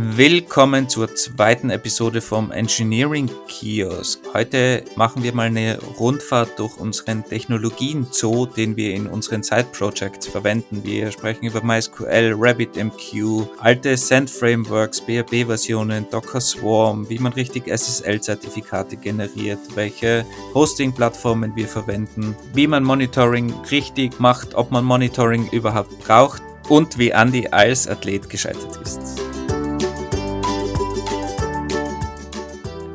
[0.00, 4.20] Willkommen zur zweiten Episode vom Engineering Kiosk.
[4.32, 10.84] Heute machen wir mal eine Rundfahrt durch unseren Technologien-Zoo, den wir in unseren Side-Projects verwenden.
[10.84, 19.58] Wir sprechen über MySQL, RabbitMQ, alte Send-Frameworks, BRB-Versionen, Docker Swarm, wie man richtig SSL-Zertifikate generiert,
[19.74, 20.24] welche
[20.54, 27.08] Hosting-Plattformen wir verwenden, wie man Monitoring richtig macht, ob man Monitoring überhaupt braucht und wie
[27.08, 29.37] Andy als Athlet gescheitert ist.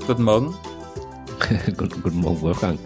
[0.05, 0.53] Guten Morgen.
[1.77, 2.77] guten, Morgen, Wolfgang.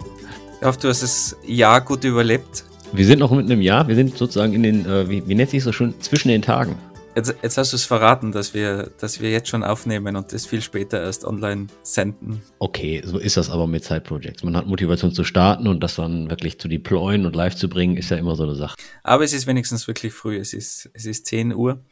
[0.60, 2.64] Ich hoffe, du hast das Jahr gut überlebt.
[2.92, 3.88] Wir sind noch mitten im Jahr.
[3.88, 6.76] Wir sind sozusagen in den, äh, wie, wie nennt sich so schon, zwischen den Tagen.
[7.16, 10.46] Jetzt, jetzt hast du es verraten, dass wir, dass wir jetzt schon aufnehmen und das
[10.46, 12.40] viel später erst online senden.
[12.60, 14.44] Okay, so ist das aber mit Side Projects.
[14.44, 17.96] Man hat Motivation zu starten und das dann wirklich zu deployen und live zu bringen,
[17.96, 18.76] ist ja immer so eine Sache.
[19.02, 20.36] Aber es ist wenigstens wirklich früh.
[20.36, 21.84] Es ist, es ist 10 Uhr.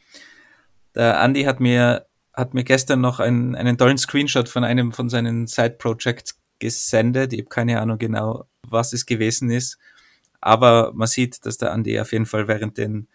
[0.95, 2.05] Der Andi hat mir
[2.37, 7.33] hat mir gestern noch einen, einen tollen Screenshot von einem von seinen Side-Projects gesendet.
[7.33, 9.79] Ich habe keine Ahnung genau, was es gewesen ist.
[10.39, 13.07] Aber man sieht, dass der Andi auf jeden Fall während den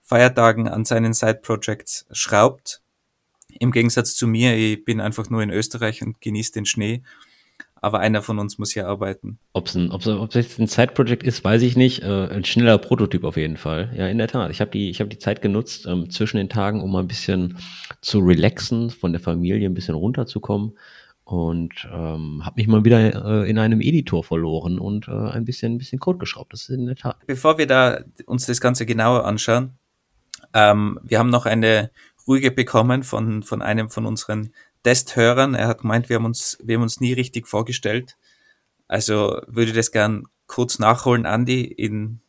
[0.00, 2.80] Feiertagen an seinen Side-Projects schraubt.
[3.60, 7.02] Im Gegensatz zu mir, ich bin einfach nur in Österreich und genieße den Schnee
[7.82, 9.38] aber einer von uns muss hier arbeiten.
[9.52, 12.02] Ob es ob es jetzt ein Side-Project ist, weiß ich nicht.
[12.02, 13.92] Äh, ein schneller Prototyp auf jeden Fall.
[13.94, 14.52] Ja, in der Tat.
[14.52, 17.08] Ich habe die, ich hab die Zeit genutzt ähm, zwischen den Tagen, um mal ein
[17.08, 17.58] bisschen
[18.00, 20.78] zu relaxen, von der Familie ein bisschen runterzukommen
[21.24, 25.74] und ähm, habe mich mal wieder äh, in einem Editor verloren und äh, ein bisschen
[25.74, 26.52] ein bisschen Code geschraubt.
[26.52, 27.16] Das ist in der Tat.
[27.26, 29.72] Bevor wir da uns das Ganze genauer anschauen,
[30.54, 31.90] ähm, wir haben noch eine
[32.28, 34.52] Ruhige bekommen von von einem von unseren
[34.82, 35.54] Testhörern.
[35.54, 38.16] Er hat gemeint, wir haben uns, wir haben uns nie richtig vorgestellt.
[38.88, 41.62] Also würde das gern kurz nachholen, Andi.
[41.62, 42.20] In,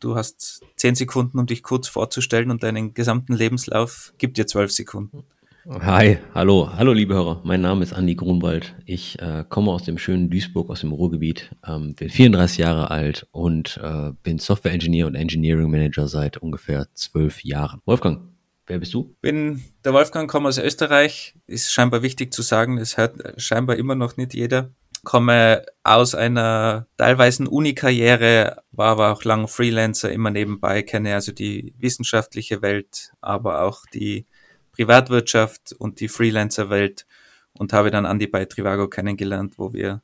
[0.00, 4.72] du hast zehn Sekunden, um dich kurz vorzustellen und deinen gesamten Lebenslauf gibt dir zwölf
[4.72, 5.24] Sekunden.
[5.70, 7.42] Hi, hallo, hallo liebe Hörer.
[7.44, 8.74] Mein Name ist Andi Grunwald.
[8.86, 13.26] Ich äh, komme aus dem schönen Duisburg, aus dem Ruhrgebiet, ähm, bin 34 Jahre alt
[13.32, 17.82] und äh, bin Software Engineer und Engineering Manager seit ungefähr zwölf Jahren.
[17.84, 18.22] Wolfgang,
[18.68, 19.16] Wer bist du?
[19.22, 21.34] Bin der Wolfgang, komme aus Österreich.
[21.46, 24.70] Ist scheinbar wichtig zu sagen, das hört scheinbar immer noch nicht jeder.
[25.04, 31.74] Komme aus einer teilweise Uni-Karriere, war aber auch lang Freelancer, immer nebenbei, kenne also die
[31.78, 34.26] wissenschaftliche Welt, aber auch die
[34.72, 37.06] Privatwirtschaft und die Freelancer-Welt
[37.54, 40.02] und habe dann Andi bei Trivago kennengelernt, wo wir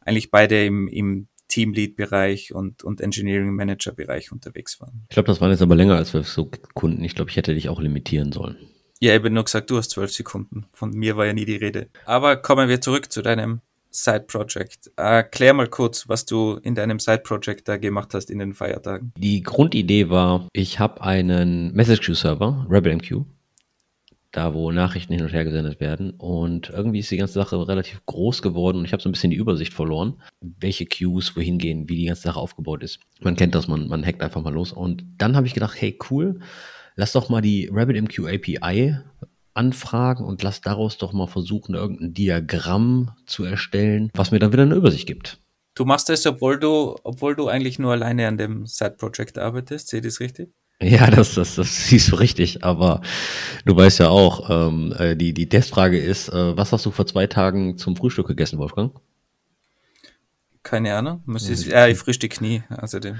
[0.00, 5.02] eigentlich beide im, im Teamlead-Bereich und, und Engineering Manager-Bereich unterwegs waren.
[5.08, 7.02] Ich glaube, das waren jetzt aber länger als zwölf Sekunden.
[7.04, 8.56] Ich glaube, ich hätte dich auch limitieren sollen.
[9.00, 10.66] Ja, ich habe nur gesagt, du hast zwölf Sekunden.
[10.72, 11.88] Von mir war ja nie die Rede.
[12.04, 13.60] Aber kommen wir zurück zu deinem
[13.90, 14.92] Side-Project.
[14.96, 19.12] Erklär mal kurz, was du in deinem Side-Project da gemacht hast in den Feiertagen.
[19.16, 23.24] Die Grundidee war, ich habe einen Message Queue Server, RabbitMQ,
[24.38, 26.10] da wo Nachrichten hin und her gesendet werden.
[26.12, 29.32] Und irgendwie ist die ganze Sache relativ groß geworden und ich habe so ein bisschen
[29.32, 33.00] die Übersicht verloren, welche Queues wohin gehen, wie die ganze Sache aufgebaut ist.
[33.20, 34.72] Man kennt das, man, man hackt einfach mal los.
[34.72, 36.38] Und dann habe ich gedacht, hey cool,
[36.94, 38.98] lass doch mal die RabbitMQ API
[39.54, 44.62] anfragen und lass daraus doch mal versuchen, irgendein Diagramm zu erstellen, was mir dann wieder
[44.62, 45.40] eine Übersicht gibt.
[45.74, 50.04] Du machst das, obwohl du, obwohl du eigentlich nur alleine an dem Side-Project arbeitest, seht
[50.04, 50.52] ihr das richtig?
[50.80, 53.00] Ja, das, das, das siehst du richtig, aber
[53.64, 57.06] du weißt ja auch, ähm, äh, die, die Testfrage ist, äh, was hast du vor
[57.06, 58.92] zwei Tagen zum Frühstück gegessen, Wolfgang?
[60.62, 61.22] Keine Ahnung.
[61.24, 62.62] Muss ich, ja, ich frühstück nie.
[62.68, 63.18] Also den.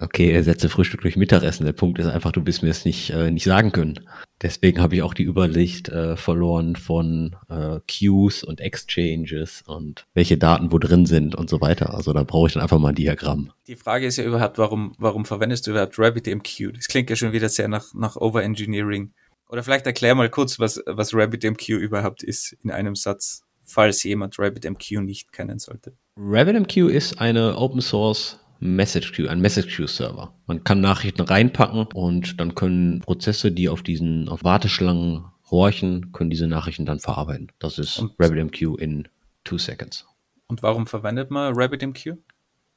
[0.00, 1.64] Okay, ersetze Frühstück durch Mittagessen.
[1.64, 4.00] Der Punkt ist einfach, du bist mir es nicht, äh, nicht sagen können.
[4.42, 10.38] Deswegen habe ich auch die Übersicht äh, verloren von äh, Queues und Exchanges und welche
[10.38, 11.94] Daten wo drin sind und so weiter.
[11.94, 13.52] Also da brauche ich dann einfach mal ein Diagramm.
[13.68, 16.72] Die Frage ist ja überhaupt, warum, warum verwendest du überhaupt RabbitMQ?
[16.74, 19.12] Das klingt ja schon wieder sehr nach, nach Overengineering.
[19.48, 24.36] Oder vielleicht erklär mal kurz, was, was RabbitMQ überhaupt ist in einem Satz, falls jemand
[24.36, 25.96] RabbitMQ nicht kennen sollte.
[26.16, 30.34] RabbitMQ ist eine Open Source Message Queue, ein Message Queue Server.
[30.46, 36.30] Man kann Nachrichten reinpacken und dann können Prozesse, die auf diesen, auf Warteschlangen horchen, können
[36.30, 37.52] diese Nachrichten dann verarbeiten.
[37.58, 39.06] Das ist und RabbitMQ in
[39.44, 40.06] two seconds.
[40.46, 42.16] Und warum verwendet man RabbitMQ?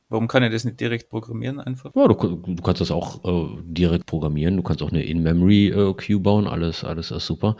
[0.09, 1.91] Warum kann er das nicht direkt programmieren einfach?
[1.95, 4.57] Ja, du, du kannst das auch äh, direkt programmieren.
[4.57, 6.47] Du kannst auch eine In-Memory-Queue äh, bauen.
[6.47, 7.55] Alles, alles ist super.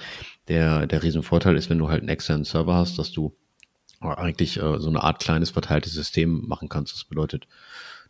[0.50, 3.36] Der, der Riesenvorteil ist, wenn du halt einen externen Server hast, dass du
[4.00, 6.94] eigentlich äh, so eine Art kleines verteiltes System machen kannst.
[6.94, 7.48] Das bedeutet,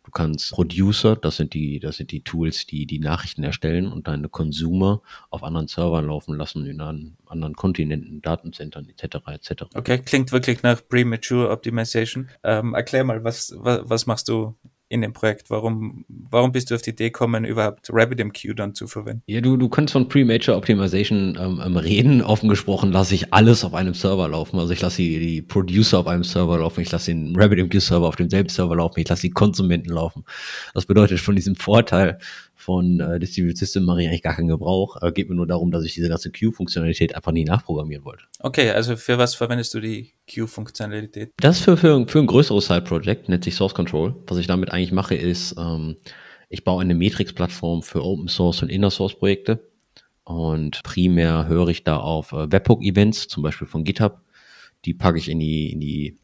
[0.08, 4.08] Du kannst Producer, das sind die, das sind die Tools, die die Nachrichten erstellen und
[4.08, 9.16] deine Consumer auf anderen Servern laufen lassen, in anderen Kontinenten, Datenzentren etc.
[9.26, 9.64] etc.
[9.74, 12.30] Okay, klingt wirklich nach Premature Optimization.
[12.42, 14.56] Ähm, erklär mal, was, was, was machst du
[14.88, 15.50] in dem Projekt?
[15.50, 19.22] Warum, warum bist du auf die Idee gekommen, überhaupt RabbitMQ dann zu verwenden?
[19.26, 22.22] Ja, du, du kannst von Pre-Major Optimization ähm, ähm, reden.
[22.22, 24.58] Offen gesprochen lasse ich alles auf einem Server laufen.
[24.58, 28.16] Also ich lasse die, die Producer auf einem Server laufen, ich lasse den RabbitMQ-Server auf
[28.16, 30.24] demselben Server laufen, ich lasse die Konsumenten laufen.
[30.74, 32.18] Das bedeutet von diesem Vorteil
[32.68, 35.00] von äh, Distributed System mache ich eigentlich gar keinen Gebrauch.
[35.00, 38.24] Äh, geht mir nur darum, dass ich diese ganze Queue-Funktionalität einfach nie nachprogrammieren wollte.
[38.40, 41.32] Okay, also für was verwendest du die Queue-Funktionalität?
[41.38, 44.14] Das für, für, für ein größeres Side-Project, nennt sich Source Control.
[44.26, 45.96] Was ich damit eigentlich mache, ist, ähm,
[46.50, 49.66] ich baue eine Matrix-Plattform für Open Source und Inner Source Projekte.
[50.24, 54.20] Und primär höre ich da auf äh, Webhook-Events, zum Beispiel von GitHub.
[54.84, 56.18] Die packe ich in die, in die,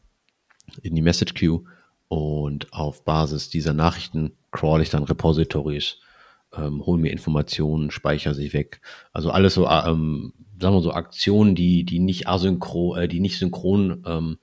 [0.83, 1.63] in die Message Queue.
[2.07, 5.97] Und auf Basis dieser Nachrichten crawl ich dann Repositories
[6.57, 8.81] ähm, hol mir Informationen, speichere sie weg.
[9.11, 13.37] Also alles so, ähm, sagen wir so Aktionen, die, die nicht asynchron, äh, die nicht
[13.37, 14.37] synchron ähm,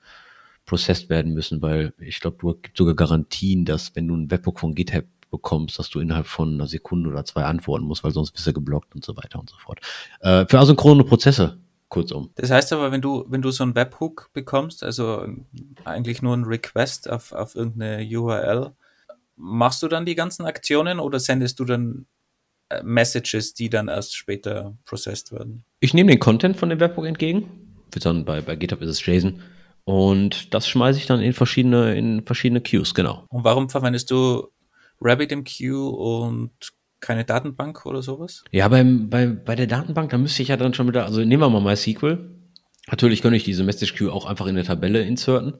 [0.65, 4.59] processed werden müssen, weil ich glaube, du gibt sogar Garantien, dass wenn du ein Webhook
[4.59, 8.31] von GitHub bekommst, dass du innerhalb von einer Sekunde oder zwei antworten musst, weil sonst
[8.31, 9.79] bist du geblockt und so weiter und so fort.
[10.21, 11.57] Äh, für asynchrone Prozesse,
[11.89, 12.29] kurzum.
[12.35, 15.27] Das heißt aber, wenn du, wenn du so ein Webhook bekommst, also
[15.85, 18.73] eigentlich nur ein Request auf, auf irgendeine URL,
[19.35, 22.05] machst du dann die ganzen Aktionen oder sendest du dann
[22.69, 25.65] äh, Messages, die dann erst später processed werden?
[25.79, 27.49] Ich nehme den Content von dem Webhook entgegen.
[27.91, 29.41] Dann bei, bei GitHub ist es JSON.
[29.85, 33.25] Und das schmeiße ich dann in verschiedene, in verschiedene Queues, genau.
[33.29, 34.47] Und warum verwendest du
[35.01, 36.51] RabbitMQ und
[37.01, 38.43] keine Datenbank oder sowas?
[38.51, 41.41] Ja, beim, bei, bei der Datenbank, da müsste ich ja dann schon wieder, also nehmen
[41.41, 42.29] wir mal MySQL.
[42.89, 45.55] Natürlich könnte ich diese Message Queue auch einfach in eine Tabelle inserten.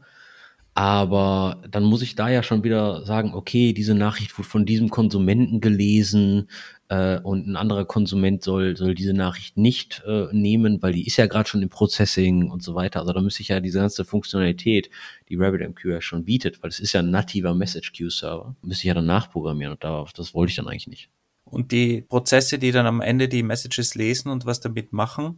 [0.75, 4.89] Aber dann muss ich da ja schon wieder sagen, okay, diese Nachricht wurde von diesem
[4.89, 6.49] Konsumenten gelesen
[6.89, 11.17] äh, und ein anderer Konsument soll, soll diese Nachricht nicht äh, nehmen, weil die ist
[11.17, 13.01] ja gerade schon im Processing und so weiter.
[13.01, 14.89] Also da müsste ich ja diese ganze Funktionalität,
[15.29, 18.81] die RabbitMQ ja schon bietet, weil es ist ja ein nativer Message Queue Server, müsste
[18.81, 21.09] ich ja dann nachprogrammieren und da, das wollte ich dann eigentlich nicht.
[21.45, 25.37] Und die Prozesse, die dann am Ende die Messages lesen und was damit machen,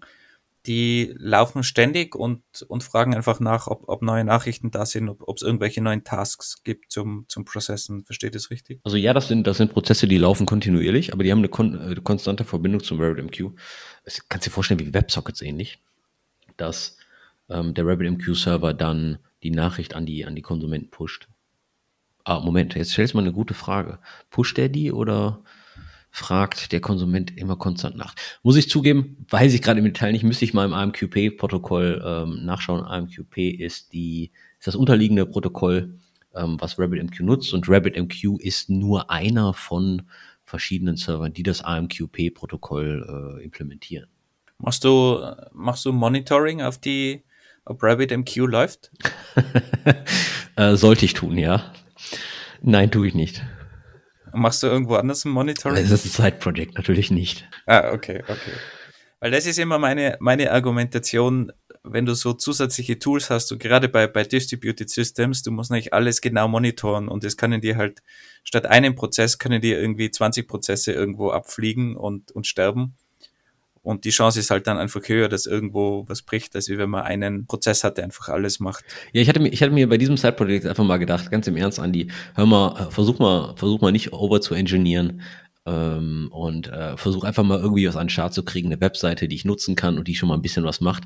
[0.67, 5.35] die laufen ständig und, und fragen einfach nach, ob, ob neue Nachrichten da sind, ob
[5.35, 8.03] es irgendwelche neuen Tasks gibt zum, zum Processen.
[8.05, 8.79] Versteht ihr das richtig?
[8.83, 11.79] Also ja, das sind, das sind Prozesse, die laufen kontinuierlich, aber die haben eine kon
[11.79, 13.55] äh, konstante Verbindung zum RabbitMQ.
[14.03, 15.79] Das kannst du dir vorstellen, wie WebSockets ähnlich,
[16.57, 16.97] dass
[17.49, 21.27] ähm, der RabbitMQ-Server dann die Nachricht an die, an die Konsumenten pusht.
[22.23, 23.99] Ah, Moment, jetzt stellst du mal eine gute Frage.
[24.31, 25.43] Pusht der die oder
[26.15, 28.15] fragt der Konsument immer konstant nach.
[28.41, 32.45] Muss ich zugeben, weiß ich gerade im Detail nicht, müsste ich mal im AMQP-Protokoll ähm,
[32.45, 32.85] nachschauen.
[32.85, 35.99] AMQP ist, die, ist das unterliegende Protokoll,
[36.33, 40.03] ähm, was RabbitMQ nutzt und RabbitMQ ist nur einer von
[40.45, 44.07] verschiedenen Servern, die das AMQP-Protokoll äh, implementieren.
[44.57, 45.19] Machst du,
[45.51, 47.25] machst du Monitoring auf die,
[47.65, 48.89] ob RabbitMQ läuft?
[50.55, 51.73] äh, sollte ich tun, ja.
[52.61, 53.43] Nein, tue ich nicht.
[54.35, 55.81] Machst du irgendwo anders ein Monitoring?
[55.81, 57.47] Das ist ein Side-Project, natürlich nicht.
[57.65, 58.51] Ah, okay, okay.
[59.19, 61.51] Weil das ist immer meine, meine Argumentation,
[61.83, 65.93] wenn du so zusätzliche Tools hast und gerade bei, bei Distributed Systems, du musst nicht
[65.93, 68.01] alles genau monitoren und es können dir halt
[68.43, 72.97] statt einem Prozess können dir irgendwie 20 Prozesse irgendwo abfliegen und, und sterben.
[73.85, 77.03] Und die Chance ist halt dann einfach höher, dass irgendwo was bricht, als wenn man
[77.03, 78.83] einen Prozess hat, der einfach alles macht.
[79.13, 81.55] Ja, ich hatte mir, ich hatte mir bei diesem Side-Projekt einfach mal gedacht, ganz im
[81.55, 85.21] Ernst, Andi, hör mal, versuch mal, versuch mal nicht over zu engineeren.
[85.67, 89.27] Ähm, und äh, versuch einfach mal irgendwie was an den Start zu kriegen, eine Webseite,
[89.27, 91.03] die ich nutzen kann und die schon mal ein bisschen was macht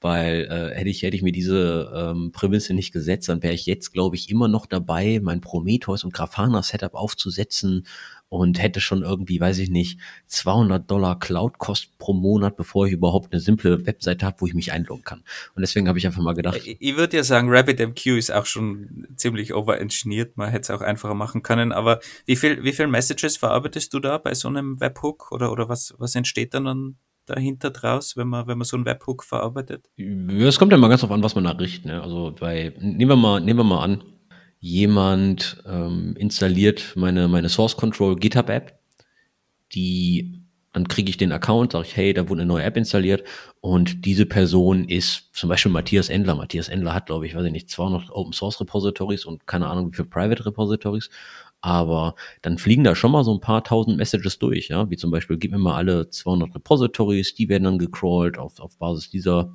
[0.00, 3.66] weil äh, hätte ich hätte ich mir diese ähm, Prämisse nicht gesetzt, dann wäre ich
[3.66, 7.86] jetzt glaube ich immer noch dabei, mein Prometheus und Grafana Setup aufzusetzen
[8.28, 13.32] und hätte schon irgendwie, weiß ich nicht, 200 Dollar Cloud-Kost pro Monat, bevor ich überhaupt
[13.32, 15.22] eine simple Webseite habe, wo ich mich einloggen kann.
[15.54, 16.56] Und deswegen habe ich einfach mal gedacht.
[16.64, 20.36] Ich, ich würde ja sagen, RabbitMQ ist auch schon ziemlich overengineert.
[20.36, 21.72] Man hätte es auch einfacher machen können.
[21.72, 25.68] Aber wie viel, wie viel Messages verarbeitest du da bei so einem Webhook oder, oder
[25.68, 29.88] was, was entsteht dann dahinter draus, wenn man, wenn man so einen Webhook verarbeitet?
[29.96, 31.84] Es kommt ja mal ganz drauf an, was man nachrichtet.
[31.84, 32.02] Ne?
[32.02, 34.02] Also bei, nehmen wir mal, nehmen wir mal an,
[34.60, 38.78] jemand ähm, installiert meine, meine Source Control GitHub App,
[39.72, 43.24] die dann kriege ich den Account, sage ich, hey, da wurde eine neue App installiert
[43.62, 46.34] und diese Person ist zum Beispiel Matthias Endler.
[46.34, 49.90] Matthias Endler hat, glaube ich, weiß ich nicht, 200 Open Source Repositories und keine Ahnung,
[49.90, 51.08] wie viele Private Repositories.
[51.66, 55.10] Aber dann fliegen da schon mal so ein paar tausend Messages durch, ja, wie zum
[55.10, 59.52] Beispiel, gib mir mal alle 200 Repositories, die werden dann gecrawlt auf, auf Basis dieser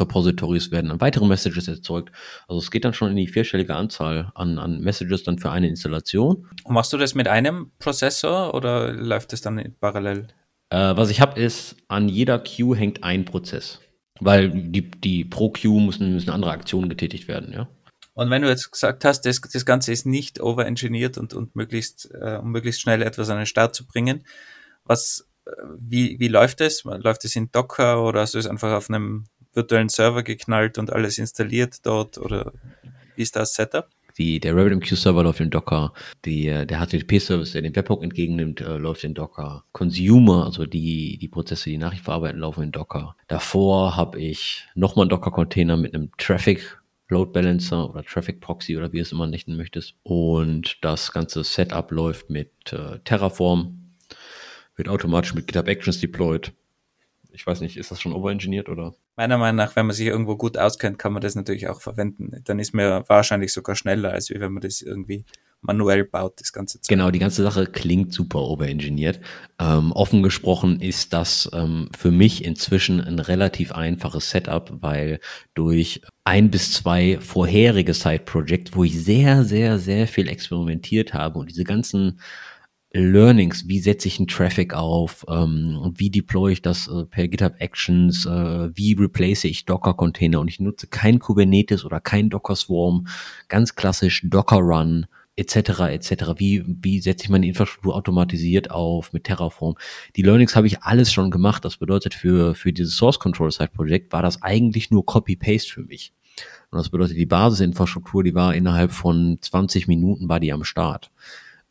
[0.00, 2.10] Repositories werden dann weitere Messages erzeugt.
[2.48, 5.68] Also es geht dann schon in die vierstellige Anzahl an, an Messages dann für eine
[5.68, 6.48] Installation.
[6.64, 10.28] Und machst du das mit einem Prozessor oder läuft das dann parallel?
[10.70, 13.82] Äh, was ich habe ist, an jeder Queue hängt ein Prozess.
[14.20, 17.68] Weil die, die pro Queue müssen, müssen andere Aktionen getätigt werden, ja.
[18.16, 22.10] Und wenn du jetzt gesagt hast, das, das Ganze ist nicht overengineert und, und möglichst,
[22.14, 24.24] äh, um möglichst schnell etwas an den Start zu bringen,
[24.84, 26.84] was, äh, wie, wie läuft es?
[26.84, 30.90] Läuft es in Docker oder hast du es einfach auf einem virtuellen Server geknallt und
[30.90, 32.54] alles installiert dort oder
[33.16, 33.86] wie ist das Setup?
[34.16, 35.92] Die, der RabbitMQ-Server läuft in Docker.
[36.24, 39.64] Die, äh, der HTTP-Service, der den Webhook entgegennimmt, äh, läuft in Docker.
[39.72, 43.14] Consumer, also die, die Prozesse, die Nachricht verarbeiten, laufen in Docker.
[43.28, 48.92] Davor habe ich nochmal einen Docker-Container mit einem Traffic Load Balancer oder Traffic Proxy oder
[48.92, 49.94] wie es immer nennen möchtest.
[50.02, 53.94] Und das ganze Setup läuft mit äh, Terraform,
[54.74, 56.52] wird automatisch mit GitHub Actions deployed.
[57.30, 58.94] Ich weiß nicht, ist das schon overengineert oder?
[59.14, 62.42] Meiner Meinung nach, wenn man sich irgendwo gut auskennt, kann man das natürlich auch verwenden.
[62.44, 65.24] Dann ist man wahrscheinlich sogar schneller, als wenn man das irgendwie
[65.66, 66.88] manuell baut, das ganze Zeit.
[66.88, 69.20] Genau, die ganze Sache klingt super overengineert.
[69.58, 75.20] Ähm, offen gesprochen ist das ähm, für mich inzwischen ein relativ einfaches Setup, weil
[75.54, 81.50] durch ein bis zwei vorherige Side-Projects, wo ich sehr, sehr, sehr viel experimentiert habe und
[81.50, 82.18] diese ganzen
[82.92, 87.54] Learnings, wie setze ich einen Traffic auf, ähm, wie deploy ich das äh, per GitHub
[87.58, 93.06] Actions, äh, wie replace ich Docker-Container und ich nutze kein Kubernetes oder kein Docker Swarm,
[93.48, 95.80] ganz klassisch Docker Run, etc.
[95.90, 96.10] etc.
[96.36, 99.76] Wie, wie setze ich meine Infrastruktur automatisiert auf mit Terraform?
[100.16, 101.64] Die Learnings habe ich alles schon gemacht.
[101.64, 105.82] Das bedeutet, für, für dieses Source Control Side Projekt war das eigentlich nur Copy-Paste für
[105.82, 106.12] mich.
[106.70, 111.10] Und das bedeutet, die Basisinfrastruktur, die war innerhalb von 20 Minuten war die am Start.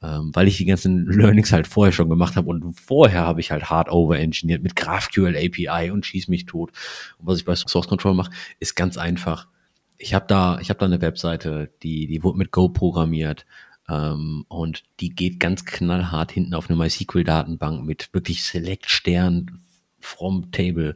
[0.01, 3.51] Ähm, weil ich die ganzen Learnings halt vorher schon gemacht habe und vorher habe ich
[3.51, 6.71] halt hard over-engineert mit GraphQL API und schieß mich tot.
[7.17, 9.47] Und was ich bei Source Control mache, ist ganz einfach
[9.97, 13.45] ich habe da, ich habe da eine Webseite, die, die wurde mit Go programmiert
[13.89, 19.61] ähm, und die geht ganz knallhart hinten auf eine MySQL-Datenbank mit wirklich Select Stern
[19.99, 20.95] from Table.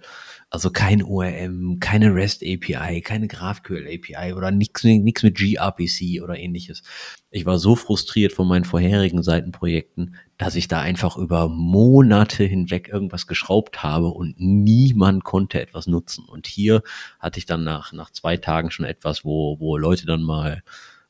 [0.51, 6.81] Also kein ORM, keine REST API, keine GraphQL API oder nichts mit gRPC oder ähnliches.
[7.29, 12.87] Ich war so frustriert von meinen vorherigen Seitenprojekten, dass ich da einfach über Monate hinweg
[12.87, 16.25] irgendwas geschraubt habe und niemand konnte etwas nutzen.
[16.25, 16.81] Und hier
[17.19, 20.63] hatte ich dann nach, nach zwei Tagen schon etwas, wo, wo Leute dann mal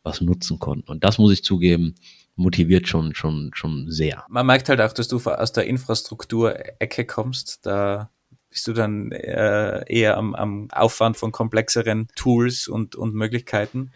[0.03, 0.91] was nutzen konnten.
[0.91, 1.96] Und das muss ich zugeben,
[2.36, 4.25] motiviert schon, schon, schon sehr.
[4.27, 7.65] Man merkt halt auch, dass du aus der Infrastruktur-Ecke kommst.
[7.65, 8.10] Da
[8.50, 13.91] bist du dann äh, eher am, am Aufwand von komplexeren Tools und, und Möglichkeiten,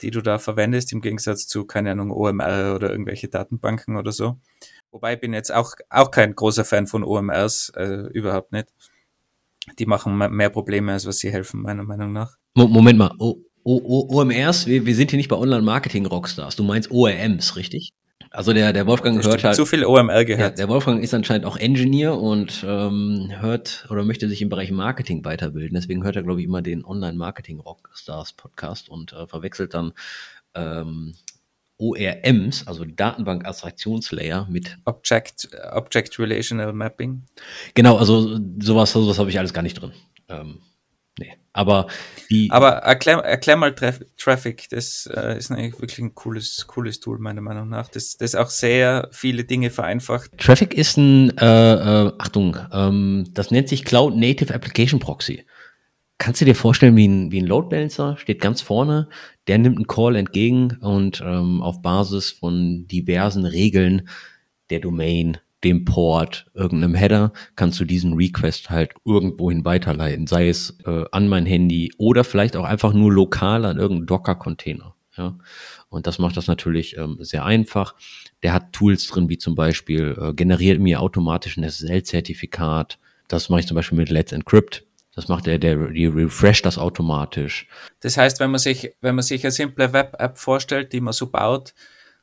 [0.00, 4.38] die du da verwendest, im Gegensatz zu, keine Ahnung, OMR oder irgendwelche Datenbanken oder so.
[4.90, 8.68] Wobei ich bin jetzt auch, auch kein großer Fan von OMRs, äh, überhaupt nicht.
[9.78, 12.36] Die machen mehr Probleme, als was sie helfen, meiner Meinung nach.
[12.54, 16.56] Moment mal, o o OMRs, wir, wir sind hier nicht bei Online-Marketing-Rockstars.
[16.56, 17.92] Du meinst ORMs, richtig?
[18.32, 19.56] Also der, der Wolfgang hört halt.
[19.56, 20.52] Zu viel OML gehört.
[20.52, 24.70] Ja, der Wolfgang ist anscheinend auch Engineer und ähm, hört oder möchte sich im Bereich
[24.70, 25.74] Marketing weiterbilden.
[25.74, 29.92] Deswegen hört er, glaube ich, immer den Online-Marketing-Rockstars Podcast und äh, verwechselt dann
[30.54, 31.14] ähm,
[31.78, 37.24] ORMs, also Datenbank-Abstraktionslayer mit Object, Object Relational Mapping.
[37.74, 39.92] Genau, also sowas, sowas habe ich alles gar nicht drin.
[40.28, 40.60] Ähm,
[41.22, 41.36] Nee.
[41.52, 41.86] Aber
[42.30, 42.50] die.
[42.50, 44.68] Aber erklär, erklär mal Traf Traffic.
[44.70, 47.88] Das äh, ist eigentlich wirklich ein cooles, cooles Tool, meiner Meinung nach.
[47.88, 50.30] Das, das auch sehr viele Dinge vereinfacht.
[50.38, 51.44] Traffic ist ein, äh,
[52.06, 55.44] äh, Achtung, ähm, das nennt sich Cloud Native Application Proxy.
[56.18, 59.08] Kannst du dir vorstellen, wie ein, wie ein Load Balancer steht ganz vorne,
[59.48, 64.08] der nimmt einen Call entgegen und ähm, auf Basis von diversen Regeln
[64.70, 70.78] der Domain dem Port, irgendeinem Header, kannst du diesen Request halt irgendwohin weiterleiten, sei es
[70.84, 74.94] äh, an mein Handy oder vielleicht auch einfach nur lokal an irgendeinen Docker-Container.
[75.16, 75.38] Ja?
[75.88, 77.94] Und das macht das natürlich ähm, sehr einfach.
[78.42, 82.98] Der hat Tools drin, wie zum Beispiel äh, generiert mir automatisch ein SSL-Zertifikat.
[83.28, 84.84] Das mache ich zum Beispiel mit Let's Encrypt.
[85.14, 87.68] Das macht er, der, die refresh das automatisch.
[88.00, 91.26] Das heißt, wenn man sich, wenn man sich eine simple Web-App vorstellt, die man so
[91.26, 91.74] baut,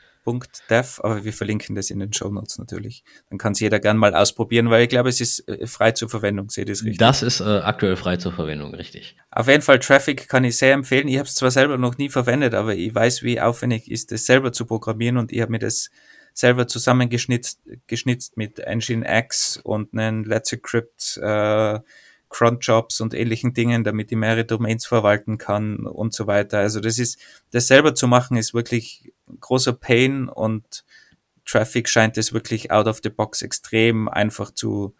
[0.68, 3.02] dev, aber wir verlinken das in den Show Notes natürlich.
[3.30, 6.08] Dann kann es jeder gern mal ausprobieren, weil ich glaube, es ist äh, frei zur
[6.08, 6.50] Verwendung.
[6.50, 6.98] Seht ihr es richtig?
[6.98, 9.16] Das ist äh, aktuell frei zur Verwendung, richtig.
[9.30, 11.08] Auf jeden Fall Traffic kann ich sehr empfehlen.
[11.08, 14.26] Ich habe es zwar selber noch nie verwendet, aber ich weiß, wie aufwendig ist es
[14.26, 15.90] selber zu programmieren und ich habe mir das
[16.38, 21.80] selber zusammengeschnitzt geschnitzt mit Nginx und einen Let's Encrypt äh,
[22.28, 26.58] Cronjobs und ähnlichen Dingen, damit ich mehrere Domains verwalten kann und so weiter.
[26.58, 27.18] Also das ist,
[27.50, 30.84] das selber zu machen ist wirklich großer Pain und
[31.44, 34.94] Traffic scheint es wirklich out of the box extrem einfach zu,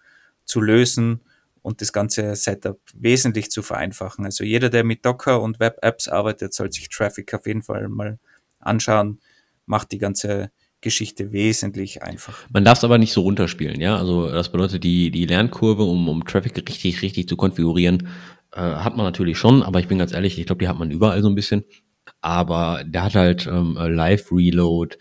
[0.45, 1.21] zu lösen
[1.63, 4.25] und das ganze Setup wesentlich zu vereinfachen.
[4.25, 8.19] Also jeder, der mit Docker und Web-Apps arbeitet, soll sich Traffic auf jeden Fall mal
[8.59, 9.21] anschauen,
[9.67, 12.47] macht die ganze Geschichte wesentlich einfacher.
[12.53, 13.97] Man darf es aber nicht so runterspielen, ja.
[13.97, 18.09] Also das bedeutet, die, die Lernkurve, um, um Traffic richtig, richtig zu konfigurieren,
[18.53, 20.91] äh, hat man natürlich schon, aber ich bin ganz ehrlich, ich glaube, die hat man
[20.91, 21.65] überall so ein bisschen
[22.21, 24.97] aber der hat halt ähm, Live-Reload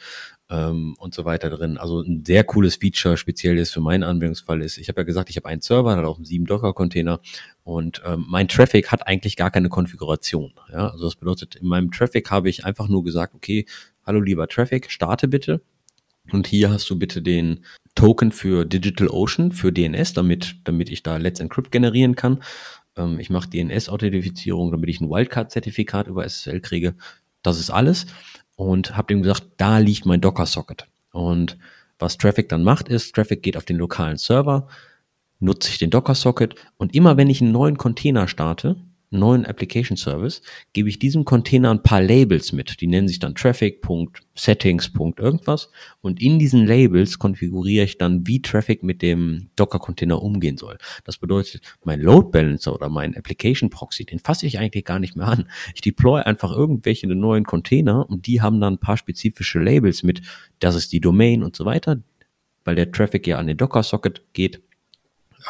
[0.50, 1.78] ähm, und so weiter drin.
[1.78, 5.30] Also ein sehr cooles Feature, speziell ist für meinen Anwendungsfall ist, ich habe ja gesagt,
[5.30, 7.20] ich habe einen Server, der hat auch einen 7 Docker-Container
[7.64, 10.54] und ähm, mein Traffic hat eigentlich gar keine Konfiguration.
[10.72, 10.90] Ja?
[10.90, 13.66] Also das bedeutet, in meinem Traffic habe ich einfach nur gesagt, okay,
[14.08, 15.62] hallo lieber Traffic, starte bitte.
[16.32, 17.64] Und hier hast du bitte den
[17.96, 22.40] Token für DigitalOcean, für DNS, damit, damit ich da Let's Encrypt generieren kann
[22.98, 26.96] ähm, ich mache DNS-Authentifizierung, damit ich ein Wildcard-Zertifikat über SSL kriege.
[27.44, 28.08] Das ist alles.
[28.56, 30.88] Und habe dem gesagt, da liegt mein Docker-Socket.
[31.12, 31.58] Und
[32.00, 34.68] was Traffic dann macht, ist, Traffic geht auf den lokalen Server,
[35.40, 38.76] nutze ich den Docker-Socket und immer wenn ich einen neuen Container starte,
[39.10, 40.42] neuen Application Service,
[40.74, 42.82] gebe ich diesem Container ein paar Labels mit.
[42.82, 43.82] Die nennen sich dann Traffic,
[44.36, 45.70] Settings, irgendwas.
[46.02, 50.78] Und in diesen Labels konfiguriere ich dann, wie Traffic mit dem Docker-Container umgehen soll.
[51.06, 55.16] Das bedeutet, mein Load Balancer oder mein Application Proxy, den fasse ich eigentlich gar nicht
[55.16, 55.50] mehr an.
[55.74, 60.22] Ich deploy einfach irgendwelche neuen Container und die haben dann ein paar spezifische Labels mit,
[60.60, 62.02] das ist die Domain und so weiter,
[62.66, 64.62] weil der Traffic ja an den Docker-Socket geht,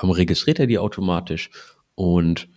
[0.03, 1.49] registriert er die automatisch
[1.95, 2.47] und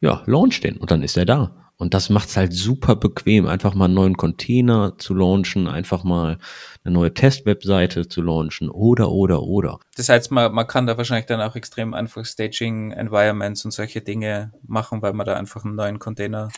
[0.00, 1.66] ja, launch den und dann ist er da.
[1.78, 6.04] Und das macht es halt super bequem, einfach mal einen neuen Container zu launchen, einfach
[6.04, 6.38] mal
[6.84, 9.78] eine neue Test-Webseite zu launchen oder, oder, oder.
[9.94, 14.52] Das heißt, man, man kann da wahrscheinlich dann auch extrem einfach Staging-Environments und solche Dinge
[14.66, 16.48] machen, weil man da einfach einen neuen Container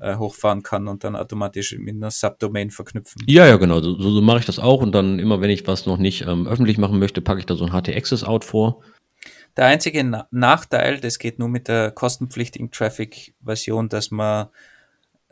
[0.00, 3.22] äh, hochfahren kann und dann automatisch mit einer Subdomain verknüpfen.
[3.26, 3.80] Ja, ja, genau.
[3.80, 4.80] So, so mache ich das auch.
[4.80, 7.56] Und dann immer, wenn ich was noch nicht ähm, öffentlich machen möchte, packe ich da
[7.56, 8.82] so ein HT-Access-Out vor
[9.56, 14.48] der einzige Na Nachteil, das geht nur mit der kostenpflichtigen Traffic-Version, dass man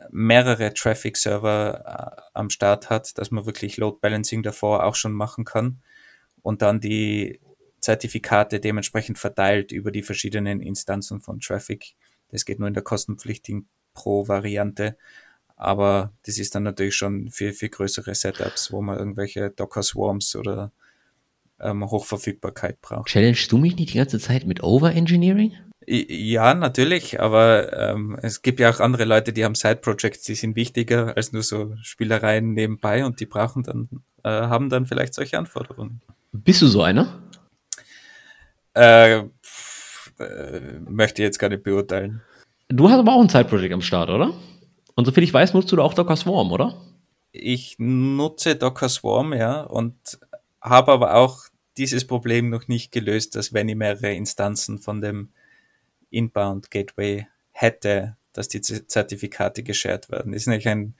[0.09, 5.45] mehrere Traffic-Server äh, am Start hat, dass man wirklich Load Balancing davor auch schon machen
[5.45, 5.81] kann
[6.41, 7.39] und dann die
[7.79, 11.95] Zertifikate dementsprechend verteilt über die verschiedenen Instanzen von Traffic.
[12.29, 14.97] Das geht nur in der kostenpflichtigen Pro-Variante.
[15.55, 20.35] Aber das ist dann natürlich schon für, für größere Setups, wo man irgendwelche Docker Swarms
[20.35, 20.71] oder
[21.61, 23.09] ähm, Hochverfügbarkeit braucht.
[23.09, 25.53] Challengest du mich nicht die ganze Zeit mit Overengineering?
[25.87, 30.55] Ja, natürlich, aber ähm, es gibt ja auch andere Leute, die haben Side-Projects, die sind
[30.55, 33.89] wichtiger als nur so Spielereien nebenbei und die brauchen dann,
[34.23, 36.01] äh, haben dann vielleicht solche Anforderungen.
[36.31, 37.19] Bist du so einer?
[38.73, 42.21] Äh, pff, äh, möchte ich jetzt gar nicht beurteilen.
[42.69, 44.33] Du hast aber auch ein Side-Project am Start, oder?
[44.95, 46.79] Und soviel ich weiß, nutzt du da auch Docker Swarm, oder?
[47.31, 49.95] Ich nutze Docker Swarm, ja, und
[50.61, 51.39] habe aber auch
[51.77, 55.29] dieses Problem noch nicht gelöst, dass wenn ich mehrere Instanzen von dem
[56.09, 60.31] Inbound Gateway hätte, dass die Zertifikate geshared werden.
[60.31, 60.95] Das ist nämlich ein,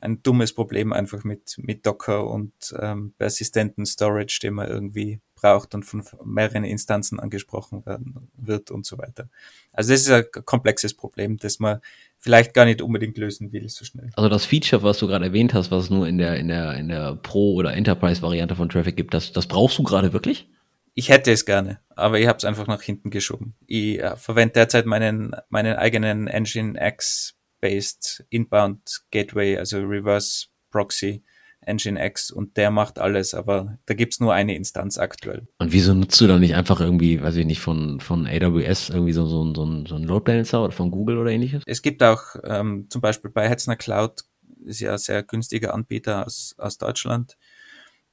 [0.00, 5.74] ein dummes Problem einfach mit, mit Docker und ähm, persistenten Storage, den man irgendwie braucht
[5.74, 9.28] und von mehreren Instanzen angesprochen werden wird und so weiter.
[9.72, 11.80] Also das ist ein komplexes Problem, das man
[12.18, 14.10] vielleicht gar nicht unbedingt lösen will so schnell.
[14.14, 16.74] Also das Feature, was du gerade erwähnt hast, was es nur in der, in der,
[16.74, 20.48] in der Pro- oder Enterprise-Variante von Traffic gibt, das, das brauchst du gerade wirklich?
[20.94, 23.54] Ich hätte es gerne, aber ich habe es einfach nach hinten geschoben.
[23.66, 31.22] Ich äh, verwende derzeit meinen, meinen eigenen Engine X-based Inbound Gateway, also Reverse Proxy,
[31.66, 35.46] Nginx und der macht alles, aber da gibt's nur eine Instanz aktuell.
[35.58, 39.12] Und wieso nutzt du da nicht einfach irgendwie, weiß ich nicht, von, von AWS irgendwie
[39.12, 41.62] so, so, so, so ein Load Balancer oder von Google oder ähnliches?
[41.66, 44.24] Es gibt auch ähm, zum Beispiel bei Hetzner Cloud
[44.64, 47.36] ist ja ein sehr günstiger Anbieter aus, aus Deutschland,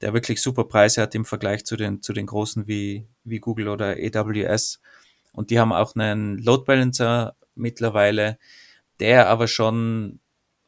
[0.00, 3.68] der wirklich super Preise hat im Vergleich zu den, zu den großen wie, wie Google
[3.68, 4.80] oder AWS.
[5.32, 8.38] Und die haben auch einen Load Balancer mittlerweile,
[9.00, 10.20] der aber schon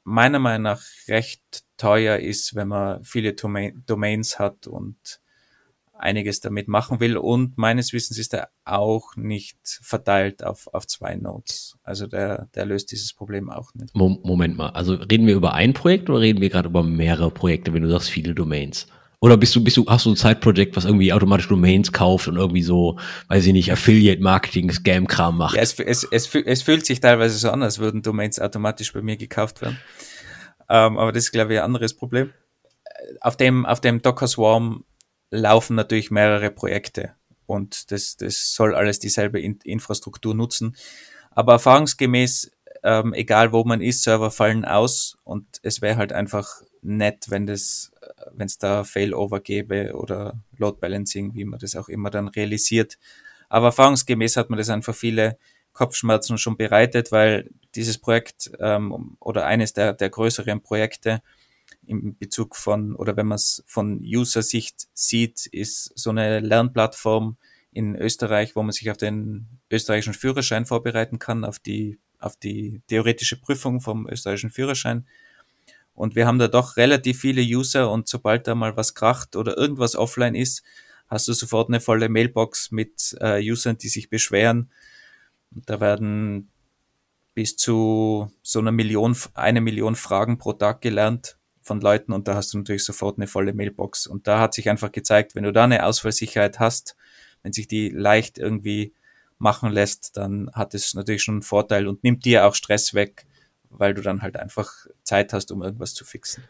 [0.04, 5.20] meiner Meinung nach recht teuer ist, wenn man viele Domain Domains hat und
[6.00, 7.16] einiges damit machen will.
[7.16, 11.76] Und meines Wissens ist er auch nicht verteilt auf, auf zwei Nodes.
[11.82, 13.94] Also der, der löst dieses Problem auch nicht.
[13.94, 17.72] Moment mal, also reden wir über ein Projekt oder reden wir gerade über mehrere Projekte,
[17.72, 18.86] wenn du sagst viele Domains?
[19.22, 22.36] Oder bist du, bist du, hast du ein Zeitprojekt, was irgendwie automatisch Domains kauft und
[22.36, 25.56] irgendwie so, weiß ich nicht, Affiliate-Marketing, Scam-Kram macht?
[25.56, 29.02] Ja, es, es, es, es fühlt sich teilweise so an, als würden Domains automatisch bei
[29.02, 29.78] mir gekauft werden.
[30.70, 32.32] Ähm, aber das ist, glaube ich, ein anderes Problem.
[33.20, 34.84] Auf dem, auf dem Docker Swarm
[35.30, 37.14] laufen natürlich mehrere Projekte
[37.46, 40.76] und das, das soll alles dieselbe In Infrastruktur nutzen.
[41.30, 42.52] Aber erfahrungsgemäß,
[42.82, 47.46] ähm, egal wo man ist, Server fallen aus und es wäre halt einfach nett, wenn
[47.46, 47.89] das
[48.32, 52.98] wenn es da Failover gäbe oder Load Balancing, wie man das auch immer dann realisiert.
[53.48, 55.38] Aber erfahrungsgemäß hat man das einfach viele
[55.72, 61.22] Kopfschmerzen schon bereitet, weil dieses Projekt ähm, oder eines der, der größeren Projekte
[61.86, 67.36] im Bezug von, oder wenn man es von User-Sicht sieht, ist so eine Lernplattform
[67.72, 72.82] in Österreich, wo man sich auf den österreichischen Führerschein vorbereiten kann, auf die, auf die
[72.88, 75.06] theoretische Prüfung vom österreichischen Führerschein.
[75.94, 79.56] Und wir haben da doch relativ viele User und sobald da mal was kracht oder
[79.58, 80.62] irgendwas offline ist,
[81.08, 84.70] hast du sofort eine volle Mailbox mit äh, Usern, die sich beschweren.
[85.54, 86.50] Und da werden
[87.34, 92.34] bis zu so einer Million, eine Million Fragen pro Tag gelernt von Leuten und da
[92.34, 94.06] hast du natürlich sofort eine volle Mailbox.
[94.06, 96.96] Und da hat sich einfach gezeigt, wenn du da eine Ausfallsicherheit hast,
[97.42, 98.94] wenn sich die leicht irgendwie
[99.38, 103.26] machen lässt, dann hat es natürlich schon einen Vorteil und nimmt dir auch Stress weg,
[103.70, 104.70] weil du dann halt einfach
[105.02, 106.44] Zeit hast, um irgendwas zu fixen.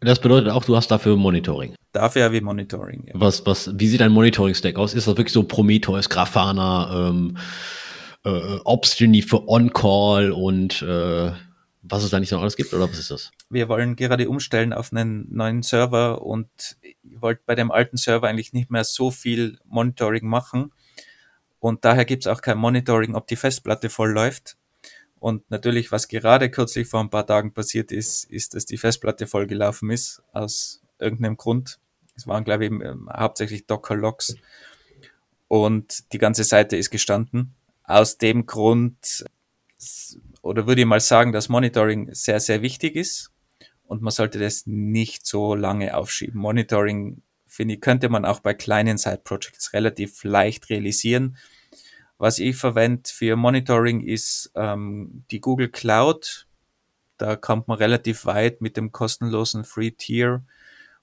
[0.00, 1.74] Das bedeutet auch, du hast dafür Monitoring.
[1.92, 3.04] Dafür habe ich Monitoring.
[3.06, 3.14] Ja.
[3.14, 4.92] Was, was, wie sieht dein Monitoring-Stack aus?
[4.92, 7.38] Ist das wirklich so Prometheus, Grafana, ähm,
[8.24, 11.32] äh, Obstiny für On-Call und äh,
[11.82, 13.30] was es da nicht noch alles gibt oder was ist das?
[13.50, 16.48] Wir wollen gerade umstellen auf einen neuen Server und
[16.80, 20.72] ich wollte bei dem alten Server eigentlich nicht mehr so viel Monitoring machen.
[21.60, 24.56] Und daher gibt es auch kein Monitoring, ob die Festplatte voll läuft.
[25.24, 29.26] Und natürlich, was gerade kürzlich vor ein paar Tagen passiert ist, ist, dass die Festplatte
[29.26, 31.78] vollgelaufen ist, aus irgendeinem Grund.
[32.14, 34.36] Es waren, glaube ich, ähm, hauptsächlich Docker-Logs.
[35.48, 37.54] Und die ganze Seite ist gestanden.
[37.84, 39.24] Aus dem Grund,
[40.42, 43.32] oder würde ich mal sagen, dass Monitoring sehr, sehr wichtig ist.
[43.86, 46.38] Und man sollte das nicht so lange aufschieben.
[46.38, 51.38] Monitoring, finde ich, könnte man auch bei kleinen Side-Projects relativ leicht realisieren
[52.18, 56.46] was ich verwende für Monitoring ist ähm, die Google Cloud.
[57.16, 60.44] Da kommt man relativ weit mit dem kostenlosen Free Tier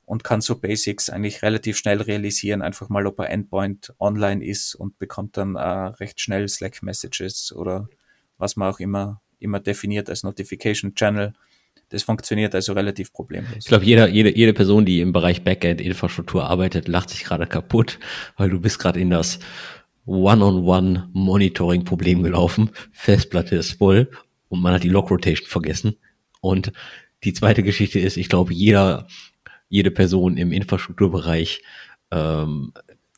[0.05, 4.75] und kann so Basics eigentlich relativ schnell realisieren, einfach mal, ob ein Endpoint online ist
[4.75, 7.87] und bekommt dann äh, recht schnell Slack Messages oder
[8.37, 11.33] was man auch immer, immer definiert als Notification Channel.
[11.89, 13.55] Das funktioniert also relativ problemlos.
[13.59, 17.99] Ich glaube, jeder, jede, jede Person, die im Bereich Backend-Infrastruktur arbeitet, lacht sich gerade kaputt,
[18.37, 19.39] weil du bist gerade in das
[20.05, 22.71] One-on-One-Monitoring-Problem gelaufen.
[22.91, 24.09] Festplatte ist voll
[24.49, 25.95] und man hat die Lock-Rotation vergessen.
[26.41, 26.73] Und
[27.23, 29.07] die zweite Geschichte ist, ich glaube, jeder,
[29.69, 31.61] jede Person im Infrastrukturbereich
[32.11, 32.73] ähm,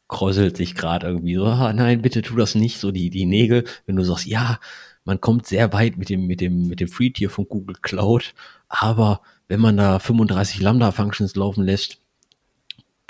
[0.07, 3.63] kräuselt sich gerade irgendwie so, ah, nein, bitte tu das nicht, so die, die Nägel,
[3.85, 4.59] wenn du sagst, ja,
[5.05, 8.33] man kommt sehr weit mit dem, mit dem, mit dem Free-Tier von Google Cloud,
[8.67, 11.99] aber wenn man da 35 Lambda-Functions laufen lässt,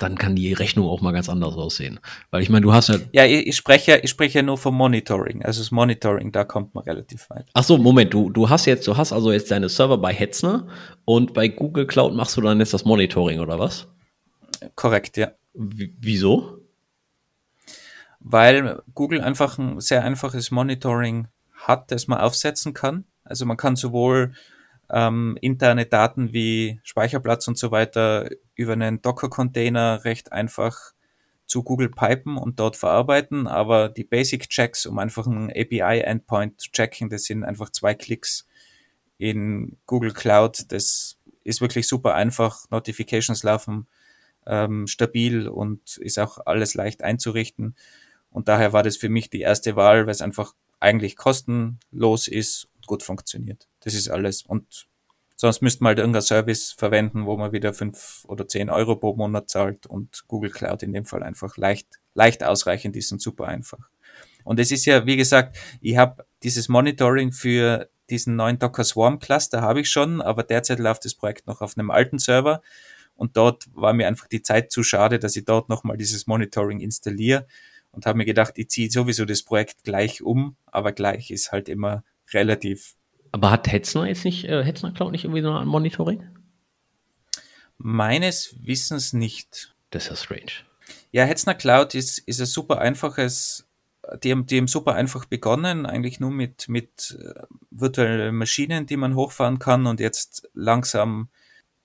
[0.04, 1.98] dann kann die Rechnung auch mal ganz anders aussehen.
[2.30, 2.96] Weil ich meine, du hast ja.
[3.12, 5.42] Ja, ich, spreche, ich spreche nur vom Monitoring.
[5.42, 7.46] Also das Monitoring, da kommt man relativ weit.
[7.54, 10.68] Ach so, Moment, du, du hast jetzt, du hast also jetzt deine Server bei Hetzner
[11.06, 13.88] und bei Google Cloud machst du dann jetzt das Monitoring oder was?
[14.74, 15.32] Korrekt, ja.
[15.54, 16.58] W wieso?
[18.20, 23.04] Weil Google einfach ein sehr einfaches Monitoring hat, das man aufsetzen kann.
[23.24, 24.32] Also man kann sowohl
[24.90, 30.94] ähm, interne Daten wie Speicherplatz und so weiter über einen Docker-Container recht einfach
[31.46, 37.10] zu Google pipen und dort verarbeiten, aber die Basic-Checks, um einfach einen API-Endpoint zu checken,
[37.10, 38.46] das sind einfach zwei Klicks
[39.18, 40.72] in Google Cloud.
[40.72, 42.68] Das ist wirklich super einfach.
[42.70, 43.86] Notifications laufen
[44.46, 47.76] ähm, stabil und ist auch alles leicht einzurichten.
[48.30, 52.68] Und daher war das für mich die erste Wahl, weil es einfach eigentlich kostenlos ist
[52.76, 53.68] und gut funktioniert.
[53.80, 54.42] Das ist alles.
[54.42, 54.86] Und
[55.36, 59.14] sonst müsste man halt irgendein Service verwenden, wo man wieder fünf oder zehn Euro pro
[59.14, 63.46] Monat zahlt und Google Cloud in dem Fall einfach leicht, leicht ausreichend ist und super
[63.46, 63.90] einfach.
[64.44, 69.18] Und es ist ja, wie gesagt, ich habe dieses Monitoring für diesen neuen Docker Swarm
[69.18, 72.60] Cluster habe ich schon, aber derzeit läuft das Projekt noch auf einem alten Server
[73.16, 76.80] und dort war mir einfach die Zeit zu schade, dass ich dort nochmal dieses Monitoring
[76.80, 77.46] installiere
[77.92, 81.68] und habe mir gedacht, ich ziehe sowieso das Projekt gleich um, aber gleich ist halt
[81.68, 82.94] immer relativ.
[83.34, 86.22] Aber hat Hetzner jetzt nicht, äh, Hetzner Cloud nicht irgendwie so ein Monitoring?
[87.78, 89.74] Meines Wissens nicht.
[89.90, 90.52] Das ist ja strange.
[91.10, 93.66] Ja, Hetzner Cloud ist, ist ein super einfaches,
[94.22, 97.42] die haben, die haben super einfach begonnen, eigentlich nur mit, mit äh,
[97.72, 101.28] virtuellen Maschinen, die man hochfahren kann und jetzt langsam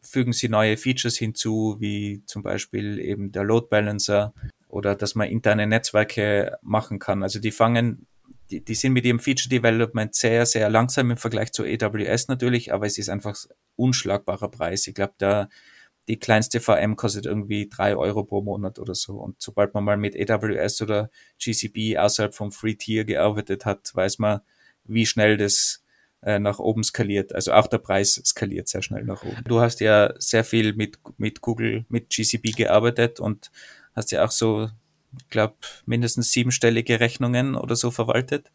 [0.01, 4.35] fügen sie neue Features hinzu, wie zum Beispiel eben der Load Balancer
[4.67, 7.23] oder dass man interne Netzwerke machen kann.
[7.23, 8.05] Also die fangen,
[8.51, 12.73] die, die sind mit ihrem Feature Development sehr, sehr langsam im Vergleich zu AWS natürlich,
[12.73, 13.35] aber es ist einfach
[13.75, 14.87] unschlagbarer Preis.
[14.87, 15.49] Ich glaube, da
[16.07, 19.17] die kleinste VM kostet irgendwie drei Euro pro Monat oder so.
[19.17, 24.17] Und sobald man mal mit AWS oder GCP außerhalb vom Free Tier gearbeitet hat, weiß
[24.17, 24.41] man,
[24.85, 25.83] wie schnell das
[26.23, 27.35] äh, nach oben skaliert.
[27.35, 29.43] Also auch der Preis skaliert sehr schnell nach oben.
[29.45, 33.51] Du hast ja sehr viel mit, mit Google, mit GCP gearbeitet und
[33.95, 34.67] hast ja auch so,
[35.29, 38.51] glaube, mindestens siebenstellige Rechnungen oder so verwaltet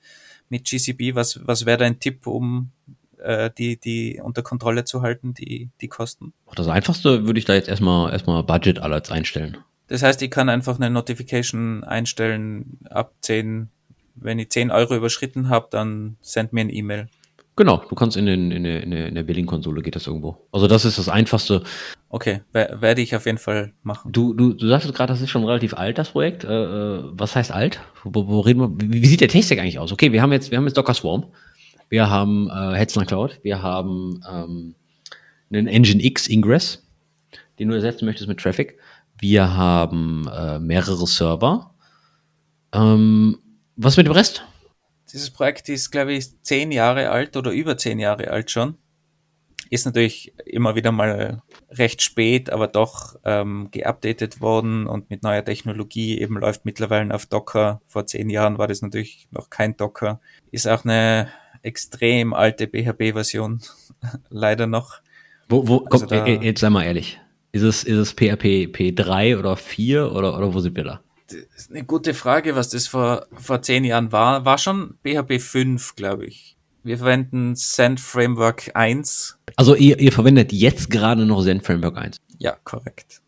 [0.49, 1.15] mit GCP.
[1.15, 2.71] Was, was wäre dein Tipp, um
[3.19, 6.33] äh, die, die unter Kontrolle zu halten, die, die Kosten?
[6.55, 9.59] Das einfachste würde ich da jetzt erstmal, erstmal Budget Alerts einstellen.
[9.89, 13.69] Das heißt, ich kann einfach eine Notification einstellen ab 10,
[14.15, 17.09] wenn ich 10 Euro überschritten habe, dann send mir ein E-Mail.
[17.57, 20.49] Genau, du kannst in, den, in, der, in der Billing-Konsole geht das irgendwo.
[20.51, 21.63] Also das ist das Einfachste.
[22.09, 24.11] Okay, werde ich auf jeden Fall machen.
[24.11, 26.43] Du, du, du sagst gerade, das ist schon relativ alt, das Projekt.
[26.43, 27.81] Äh, äh, was heißt alt?
[28.03, 28.71] Wo, wo reden wir?
[28.77, 29.93] Wie, wie sieht der Tech-Stack eigentlich aus?
[29.93, 31.27] Okay, wir haben jetzt, wir haben jetzt Docker Swarm.
[31.89, 33.39] Wir haben äh, Hetzner Cloud.
[33.43, 34.75] Wir haben ähm,
[35.53, 36.85] einen Engine X Ingress,
[37.61, 38.79] den du ersetzen möchtest mit Traffic.
[39.19, 41.73] Wir haben äh, mehrere Server.
[42.73, 43.39] Ähm,
[43.77, 44.45] was mit dem Rest?
[45.15, 48.75] Dieses Projekt ist, glaube ich, zehn Jahre alt oder über zehn Jahre alt schon.
[49.71, 55.45] Ist natürlich immer wieder mal recht spät, aber doch ähm, geupdatet worden und mit neuer
[55.45, 57.81] Technologie eben läuft mittlerweile auf Docker.
[57.87, 60.21] Vor zehn Jahren war das natürlich noch kein Docker.
[60.51, 61.29] Ist auch eine
[61.63, 63.63] extrem alte PHP-Version,
[64.31, 65.01] leider noch.
[65.49, 67.21] Wo, wo, also komm, da, jetzt sei mal ehrlich.
[67.53, 71.01] Ist es, ist es PHP P3 oder 4 oder, oder wo sind wir da?
[71.27, 74.45] Das ist eine gute Frage, was das vor, vor zehn Jahren war.
[74.45, 76.57] War schon PHP 5, glaube ich.
[76.83, 79.39] Wir verwenden Send Framework 1.
[79.57, 82.19] Also ihr, ihr verwendet jetzt gerade noch Send Framework 1?
[82.39, 83.23] Ja, korrekt.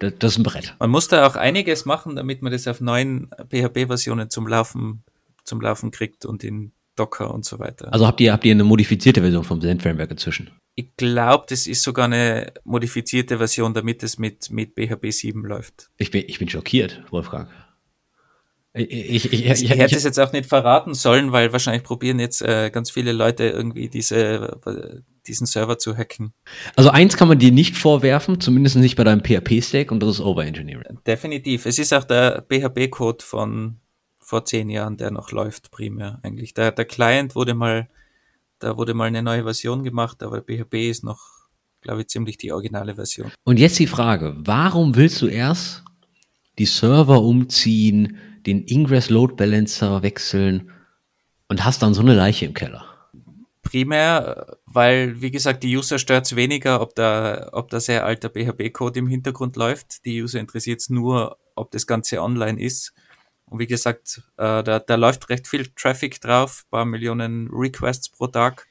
[0.00, 0.74] Das, das ist ein Brett.
[0.78, 5.04] Man muss da auch einiges machen, damit man das auf neuen PHP-Versionen zum Laufen,
[5.44, 7.92] zum Laufen kriegt und in Docker und so weiter.
[7.92, 10.50] Also habt ihr, habt ihr eine modifizierte Version vom Zen Framework inzwischen?
[10.74, 15.90] Ich glaube, das ist sogar eine modifizierte Version, damit es mit, mit PHP 7 läuft.
[15.96, 17.48] Ich bin, ich bin schockiert, Wolfgang.
[18.78, 22.42] Ich, ich, ich, ich, hätte es jetzt auch nicht verraten sollen, weil wahrscheinlich probieren jetzt
[22.42, 24.60] äh, ganz viele Leute irgendwie diese,
[25.26, 26.34] diesen Server zu hacken.
[26.74, 30.20] Also eins kann man dir nicht vorwerfen, zumindest nicht bei deinem PHP-Stack und das ist
[30.20, 30.98] Overengineering.
[31.06, 31.64] Definitiv.
[31.64, 33.80] Es ist auch der PHP-Code von
[34.26, 36.52] vor zehn Jahren, der noch läuft, primär eigentlich.
[36.52, 37.88] Der, der Client wurde mal,
[38.58, 41.20] da wurde mal eine neue Version gemacht, aber PHP ist noch,
[41.80, 43.30] glaube ich, ziemlich die originale Version.
[43.44, 45.84] Und jetzt die Frage, warum willst du erst
[46.58, 50.72] die Server umziehen, den Ingress Load Balancer wechseln
[51.46, 52.84] und hast dann so eine Leiche im Keller?
[53.62, 58.30] Primär, weil, wie gesagt, die User stört es weniger, ob da, ob da sehr alter
[58.30, 60.04] PHP-Code im Hintergrund läuft.
[60.04, 62.92] Die User interessiert es nur, ob das Ganze online ist.
[63.48, 68.26] Und wie gesagt, äh, da, da läuft recht viel Traffic drauf, paar Millionen Requests pro
[68.26, 68.66] Tag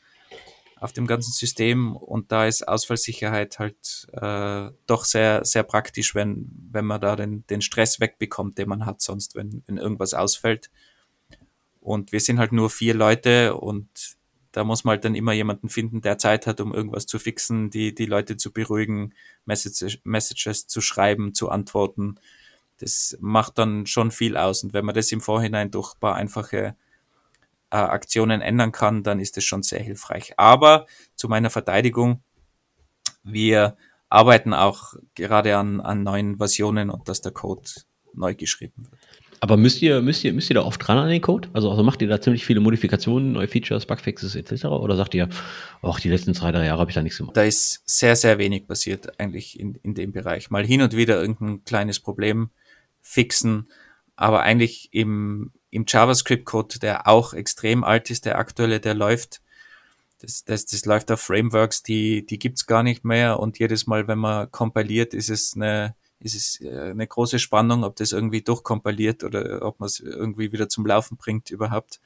[0.80, 6.52] auf dem ganzen System und da ist Ausfallsicherheit halt äh, doch sehr, sehr praktisch, wenn,
[6.72, 10.70] wenn man da den, den Stress wegbekommt, den man hat sonst, wenn, wenn irgendwas ausfällt.
[11.80, 13.88] Und wir sind halt nur vier Leute und
[14.52, 17.70] da muss man halt dann immer jemanden finden, der Zeit hat, um irgendwas zu fixen,
[17.70, 19.14] die, die Leute zu beruhigen,
[19.46, 22.20] Messages, Messages zu schreiben, zu antworten
[22.80, 24.64] das macht dann schon viel aus.
[24.64, 26.76] Und wenn man das im Vorhinein durch ein paar einfache
[27.72, 30.34] äh, Aktionen ändern kann, dann ist das schon sehr hilfreich.
[30.38, 30.86] Aber
[31.16, 32.22] zu meiner Verteidigung,
[33.24, 33.78] wir
[34.10, 37.70] arbeiten auch gerade an, an neuen Versionen und dass der Code
[38.14, 39.02] neu geschrieben wird.
[39.42, 41.50] Aber müsst ihr, müsst ihr, müsst ihr da oft dran an den Code?
[41.54, 44.66] Also, also macht ihr da ziemlich viele Modifikationen, neue Features, Bugfixes etc.?
[44.66, 45.30] Oder sagt ihr,
[45.82, 47.36] ach, die letzten zwei, drei Jahre habe ich da nichts gemacht?
[47.36, 50.50] Da ist sehr, sehr wenig passiert eigentlich in, in dem Bereich.
[50.50, 52.50] Mal hin und wieder irgendein kleines Problem
[53.06, 53.70] fixen,
[54.16, 59.42] aber eigentlich im, im JavaScript-Code, der auch extrem alt ist, der aktuelle, der läuft,
[60.20, 64.08] das, das, das läuft auf Frameworks, die, die gibt's gar nicht mehr und jedes Mal,
[64.08, 68.42] wenn man kompiliert, ist es eine, ist es äh, eine große Spannung, ob das irgendwie
[68.42, 72.02] durchkompiliert oder ob man es irgendwie wieder zum Laufen bringt überhaupt.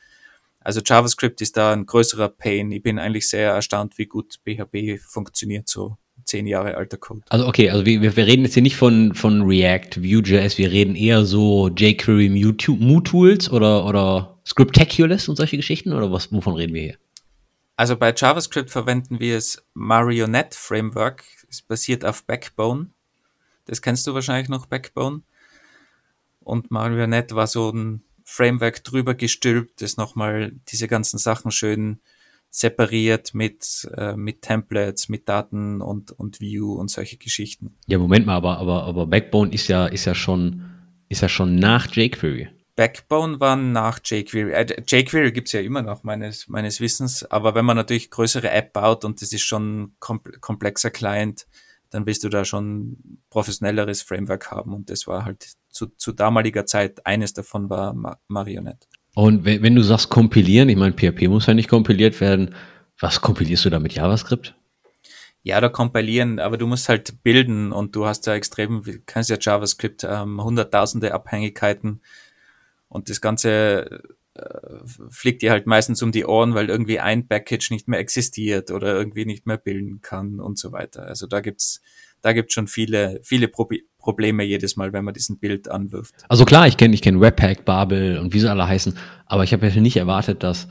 [0.59, 2.71] Also JavaScript ist da ein größerer Pain.
[2.71, 5.97] Ich bin eigentlich sehr erstaunt, wie gut PHP funktioniert, so
[6.29, 7.21] zehn Jahre alter Code.
[7.29, 10.95] Also okay, also wir, wir reden jetzt hier nicht von, von React, Vue.js, wir reden
[10.95, 16.81] eher so jQuery, Mu-Tools oder, oder Scriptaculous und solche Geschichten oder was, wovon reden wir
[16.81, 16.97] hier?
[17.75, 21.23] Also bei JavaScript verwenden wir es Marionette Framework.
[21.49, 22.87] Es basiert auf Backbone.
[23.65, 25.21] Das kennst du wahrscheinlich noch, Backbone.
[26.41, 31.99] Und Marionette war so ein Framework drüber gestülpt, das nochmal diese ganzen Sachen schön
[32.49, 37.75] separiert mit, äh, mit Templates, mit Daten und, und View und solche Geschichten.
[37.87, 40.63] Ja, Moment mal, aber, aber, aber Backbone ist ja, ist ja schon,
[41.09, 42.49] ist ja schon nach jQuery.
[42.75, 44.51] Backbone war nach jQuery.
[44.53, 47.25] Äh, jQuery gibt's ja immer noch, meines, meines Wissens.
[47.25, 51.45] Aber wenn man natürlich größere App baut und das ist schon komplexer Client,
[51.89, 54.73] dann willst du da schon professionelleres Framework haben.
[54.73, 57.93] Und das war halt zu, zu damaliger Zeit, eines davon war
[58.27, 58.87] Marionette.
[59.19, 62.55] Und wenn, du sagst kompilieren, ich meine, PHP muss ja nicht kompiliert werden.
[62.99, 64.55] Was kompilierst du da mit JavaScript?
[65.43, 69.35] Ja, da kompilieren, aber du musst halt bilden und du hast ja extrem, kannst ja
[69.37, 71.99] JavaScript, ähm, hunderttausende Abhängigkeiten
[72.87, 74.03] und das Ganze
[74.35, 74.41] äh,
[75.09, 78.95] fliegt dir halt meistens um die Ohren, weil irgendwie ein Package nicht mehr existiert oder
[78.95, 81.03] irgendwie nicht mehr bilden kann und so weiter.
[81.03, 81.81] Also da gibt's
[82.21, 86.15] da gibt's schon viele, viele Pro Probleme jedes Mal, wenn man diesen Bild anwirft.
[86.29, 89.51] Also klar, ich kenne ich kenn Webpack, Babel und wie sie alle heißen, aber ich
[89.51, 90.69] habe ja nicht erwartet, dass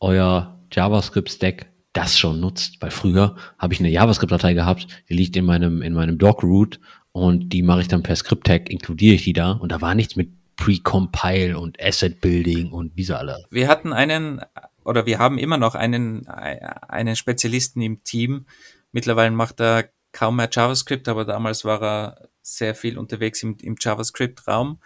[0.00, 5.44] euer JavaScript-Stack das schon nutzt, weil früher habe ich eine JavaScript-Datei gehabt, die liegt in
[5.44, 6.80] meinem, in meinem Doc-Root
[7.12, 10.16] und die mache ich dann per Script-Tag, inkludiere ich die da und da war nichts
[10.16, 13.44] mit Pre-Compile und Asset Building und wie sie alle.
[13.50, 14.42] Wir hatten einen,
[14.84, 18.46] oder wir haben immer noch einen, einen Spezialisten im Team.
[18.92, 23.76] Mittlerweile macht er kaum mehr JavaScript, aber damals war er sehr viel unterwegs im, im
[23.78, 24.80] JavaScript-Raum.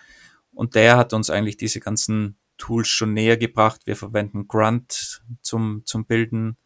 [0.53, 3.83] Und der hat uns eigentlich diese ganzen Tools schon näher gebracht.
[3.85, 6.57] Wir verwenden Grunt zum, zum Bilden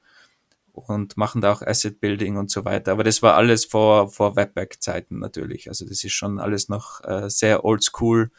[0.72, 2.92] und machen da auch Asset Building und so weiter.
[2.92, 5.68] Aber das war alles vor, vor Webpack-Zeiten natürlich.
[5.68, 8.30] Also das ist schon alles noch äh, sehr oldschool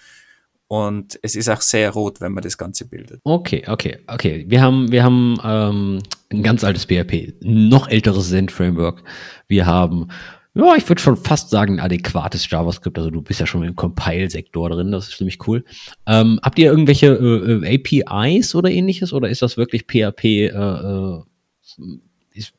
[0.69, 3.21] und es ist auch sehr rot, wenn man das Ganze bildet.
[3.23, 4.45] Okay, okay, okay.
[4.47, 5.99] Wir haben, wir haben ähm,
[6.31, 9.03] ein ganz altes PHP, noch älteres Zen-Framework.
[9.47, 10.09] Wir haben,
[10.53, 12.99] ja, ich würde schon fast sagen, ein adäquates JavaScript.
[12.99, 15.65] Also du bist ja schon im Compile-Sektor drin, das ist ziemlich cool.
[16.05, 20.49] Ähm, habt ihr irgendwelche äh, äh APIs oder ähnliches oder ist das wirklich PHP äh,
[20.49, 21.23] äh,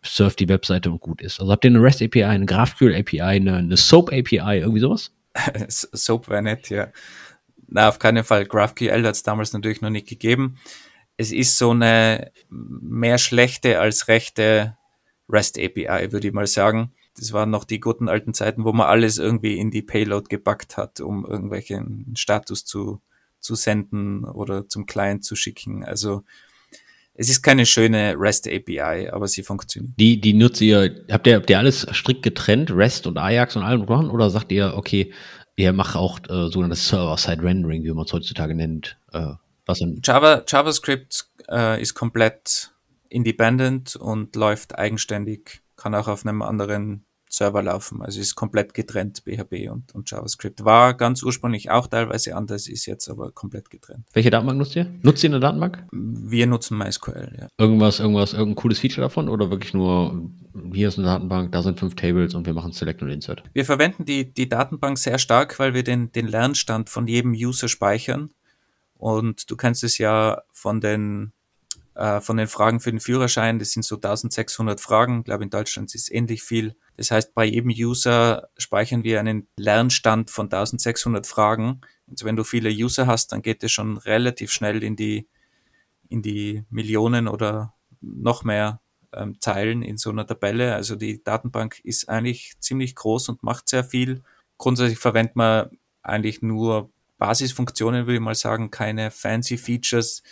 [0.03, 1.38] surf die Webseite und gut ist?
[1.38, 5.12] Also habt ihr eine REST API, eine GraphQL API, eine, eine SOAP API, irgendwie sowas?
[5.68, 6.88] SOAP wäre nett, ja.
[7.70, 8.46] Na, auf keinen Fall.
[8.46, 10.56] GraphQL hat es damals natürlich noch nicht gegeben.
[11.16, 14.76] Es ist so eine mehr schlechte als rechte
[15.28, 16.92] REST API, würde ich mal sagen.
[17.16, 20.76] Das waren noch die guten alten Zeiten, wo man alles irgendwie in die Payload gepackt
[20.76, 23.00] hat, um irgendwelchen Status zu,
[23.38, 25.85] zu senden oder zum Client zu schicken.
[25.85, 26.24] Also
[27.14, 29.92] es ist keine schöne REST API, aber sie funktioniert.
[29.98, 33.62] Die, die nutzt ihr, habt ihr, habt ihr alles strikt getrennt, REST und Ajax und
[33.62, 35.12] allem dran, oder sagt ihr, okay,
[35.61, 38.99] ihr macht auch äh, sogenanntes Server-Side-Rendering, wie man es heutzutage nennt.
[39.12, 39.35] Äh,
[39.66, 42.73] was Java, JavaScript äh, ist komplett
[43.09, 48.02] independent und läuft eigenständig, kann auch auf einem anderen Server laufen.
[48.02, 50.64] Also ist komplett getrennt, PHP und, und JavaScript.
[50.64, 54.06] War ganz ursprünglich auch teilweise anders, ist jetzt aber komplett getrennt.
[54.12, 54.86] Welche Datenbank nutzt ihr?
[55.02, 55.84] Nutzt ihr eine Datenbank?
[55.92, 57.48] Wir nutzen MySQL, ja.
[57.56, 60.30] Irgendwas, irgendwas, irgendein cooles Feature davon oder wirklich nur,
[60.72, 63.44] hier ist eine Datenbank, da sind fünf Tables und wir machen Select und Insert?
[63.52, 67.68] Wir verwenden die, die Datenbank sehr stark, weil wir den, den Lernstand von jedem User
[67.68, 68.30] speichern.
[68.94, 71.32] Und du kannst es ja von den
[71.94, 75.50] äh, von den Fragen für den Führerschein, das sind so 1600 Fragen, ich glaube in
[75.50, 76.76] Deutschland ist es ähnlich viel.
[76.96, 81.81] Das heißt, bei jedem User speichern wir einen Lernstand von 1600 Fragen.
[82.09, 85.29] Also wenn du viele User hast, dann geht es schon relativ schnell in die,
[86.09, 88.81] in die Millionen oder noch mehr
[89.12, 90.74] ähm, Zeilen in so einer Tabelle.
[90.74, 94.22] Also die Datenbank ist eigentlich ziemlich groß und macht sehr viel.
[94.59, 95.70] Grundsätzlich verwendet man
[96.03, 100.22] eigentlich nur Basisfunktionen, würde ich mal sagen, keine fancy Features.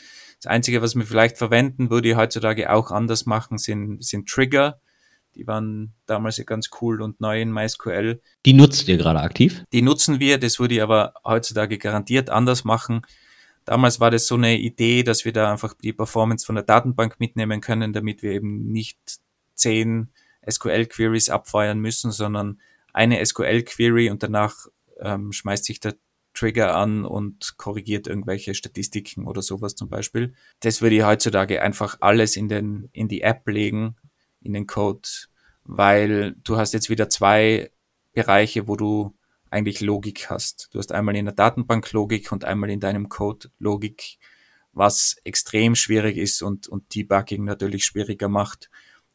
[0.40, 4.81] Das Einzige, was wir vielleicht verwenden, würde ich heutzutage auch anders machen, sind, sind Trigger.
[5.35, 8.20] Die waren damals ja ganz cool und neu in MySQL.
[8.46, 9.64] Die nutzt ihr gerade aktiv?
[9.72, 13.03] Die nutzen wir, das würde ich aber heutzutage garantiert anders machen.
[13.64, 17.20] Damals war das so eine Idee, dass wir da einfach die Performance von der Datenbank
[17.20, 18.99] mitnehmen können, damit wir eben nicht
[19.55, 20.09] zehn
[20.49, 22.61] SQL-Queries abfeuern müssen, sondern
[22.93, 24.55] eine SQL-Query und danach
[25.01, 25.97] ähm, schmeißt sich der
[26.39, 30.34] Trigger an und korrigiert irgendwelche Statistiken oder sowas zum Beispiel.
[30.61, 33.97] Das würde ich heutzutage einfach alles in den, in die App legen,
[34.41, 35.09] in den Code,
[35.64, 37.72] weil du hast jetzt wieder zwei
[38.12, 39.16] Bereiche, wo du
[39.51, 40.68] eigentlich Logik hast.
[40.72, 44.18] Du hast einmal in der Datenbank Logik und einmal in deinem Code Logik,
[44.72, 48.70] was extrem schwierig ist und, und Debugging natürlich schwieriger macht.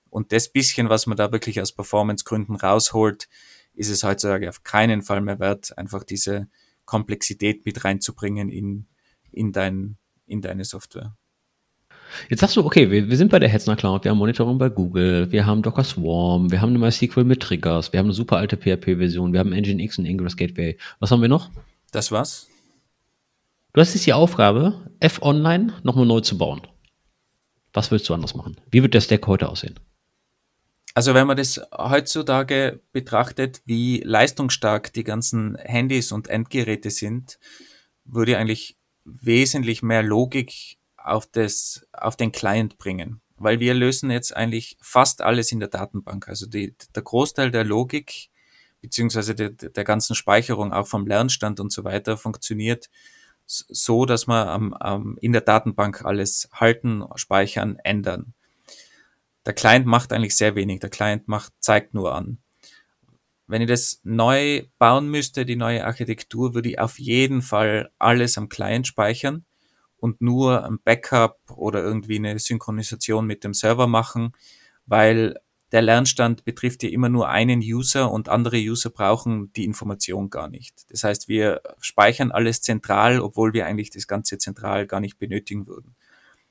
[0.09, 3.30] Und das bisschen, was man da wirklich aus Performance-Gründen rausholt,
[3.76, 6.49] ist es heutzutage auf keinen Fall mehr wert, einfach diese
[6.86, 8.88] Komplexität mit reinzubringen in,
[9.31, 11.15] in, dein, in deine Software.
[12.29, 14.69] Jetzt sagst du, okay, wir, wir sind bei der Hetzner Cloud, wir haben Monitoring bei
[14.69, 18.38] Google, wir haben Docker Swarm, wir haben eine MySQL mit Triggers, wir haben eine super
[18.38, 20.77] alte PHP-Version, wir haben Nginx und Ingress Gateway.
[20.99, 21.49] Was haben wir noch?
[21.91, 22.47] Das war's.
[23.73, 26.61] Du hast jetzt die Aufgabe, F-Online nochmal neu zu bauen.
[27.73, 28.57] Was willst du anders machen?
[28.69, 29.79] Wie wird der Stack heute aussehen?
[30.93, 37.39] Also wenn man das heutzutage betrachtet, wie leistungsstark die ganzen Handys und Endgeräte sind,
[38.05, 43.21] würde eigentlich wesentlich mehr Logik auf, das, auf den Client bringen.
[43.37, 46.27] Weil wir lösen jetzt eigentlich fast alles in der Datenbank.
[46.27, 48.29] Also die, der Großteil der Logik
[48.81, 52.89] beziehungsweise der, der ganzen Speicherung auch vom Lernstand und so weiter funktioniert
[53.45, 58.33] so, dass man am, am, in der Datenbank alles halten, speichern, ändern.
[59.45, 60.79] Der Client macht eigentlich sehr wenig.
[60.79, 62.37] Der Client macht, zeigt nur an.
[63.47, 68.37] Wenn ich das neu bauen müsste, die neue Architektur, würde ich auf jeden Fall alles
[68.37, 69.45] am Client speichern
[69.97, 74.33] und nur ein Backup oder irgendwie eine Synchronisation mit dem Server machen,
[74.85, 75.35] weil
[75.73, 80.47] der Lernstand betrifft ja immer nur einen User und andere User brauchen die Information gar
[80.47, 80.91] nicht.
[80.91, 85.65] Das heißt, wir speichern alles zentral, obwohl wir eigentlich das Ganze zentral gar nicht benötigen
[85.65, 85.95] würden.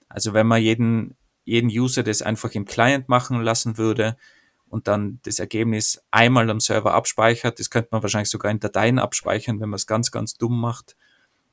[0.08, 1.14] Also wenn man jeden,
[1.44, 4.16] jeden User das einfach im Client machen lassen würde
[4.68, 8.98] und dann das Ergebnis einmal am Server abspeichert, das könnte man wahrscheinlich sogar in Dateien
[8.98, 10.96] abspeichern, wenn man es ganz, ganz dumm macht,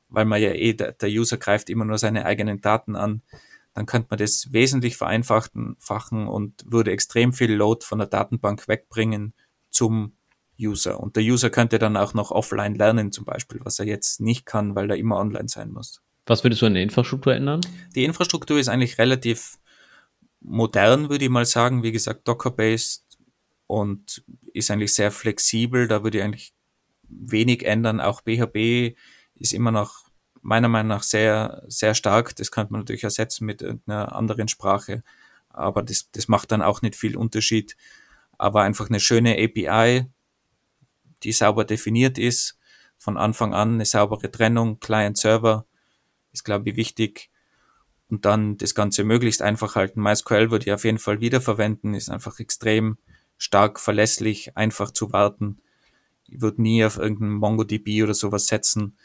[0.08, 3.22] weil man ja eh, der, User greift immer nur seine eigenen Daten an,
[3.74, 5.76] dann könnte man das wesentlich vereinfachen
[6.26, 9.34] und würde extrem viel Load von der Datenbank wegbringen
[9.70, 10.12] zum
[10.58, 11.00] User.
[11.00, 14.46] Und der User könnte dann auch noch offline lernen zum Beispiel, was er jetzt nicht
[14.46, 16.02] kann, weil er immer online sein muss.
[16.26, 17.60] Was würdest du an der Infrastruktur ändern?
[17.94, 19.58] Die Infrastruktur ist eigentlich relativ
[20.40, 21.82] modern, würde ich mal sagen.
[21.82, 23.04] Wie gesagt, Docker-based
[23.66, 25.88] und ist eigentlich sehr flexibel.
[25.88, 26.54] Da würde ich eigentlich
[27.08, 28.00] wenig ändern.
[28.00, 28.96] Auch BHB
[29.34, 30.10] ist immer noch
[30.42, 32.34] meiner Meinung nach sehr, sehr stark.
[32.36, 35.02] Das könnte man natürlich ersetzen mit irgendeiner anderen Sprache,
[35.48, 37.76] aber das, das macht dann auch nicht viel Unterschied.
[38.38, 40.06] Aber einfach eine schöne API,
[41.22, 42.58] die sauber definiert ist,
[42.96, 45.66] von Anfang an eine saubere Trennung, Client-Server,
[46.32, 47.30] ist, glaube ich, wichtig.
[48.10, 50.02] Und dann das Ganze möglichst einfach halten.
[50.02, 52.98] MySQL würde ich auf jeden Fall wiederverwenden, ist einfach extrem
[53.38, 55.58] stark verlässlich, einfach zu warten.
[56.26, 58.96] Ich würde nie auf irgendeinen MongoDB oder sowas setzen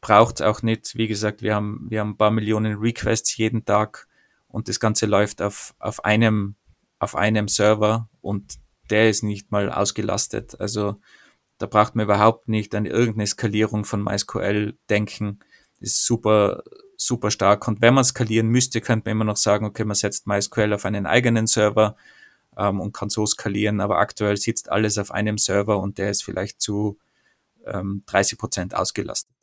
[0.00, 0.96] braucht auch nicht.
[0.96, 4.06] Wie gesagt, wir haben, wir haben ein paar Millionen Requests jeden Tag
[4.48, 6.56] und das Ganze läuft auf, auf einem,
[6.98, 8.54] auf einem Server und
[8.88, 10.60] der ist nicht mal ausgelastet.
[10.60, 10.96] Also
[11.58, 15.40] da braucht man überhaupt nicht an irgendeine Skalierung von MySQL denken.
[15.78, 16.64] Das ist super,
[17.00, 17.66] super stark.
[17.68, 20.84] Und wenn man skalieren müsste, könnte man immer noch sagen, okay, man setzt MySQL auf
[20.84, 21.96] einen eigenen Server
[22.56, 23.80] ähm, und kann so skalieren.
[23.80, 26.98] Aber aktuell sitzt alles auf einem Server und der ist vielleicht zu
[27.66, 29.34] ähm, 30 Prozent ausgelastet.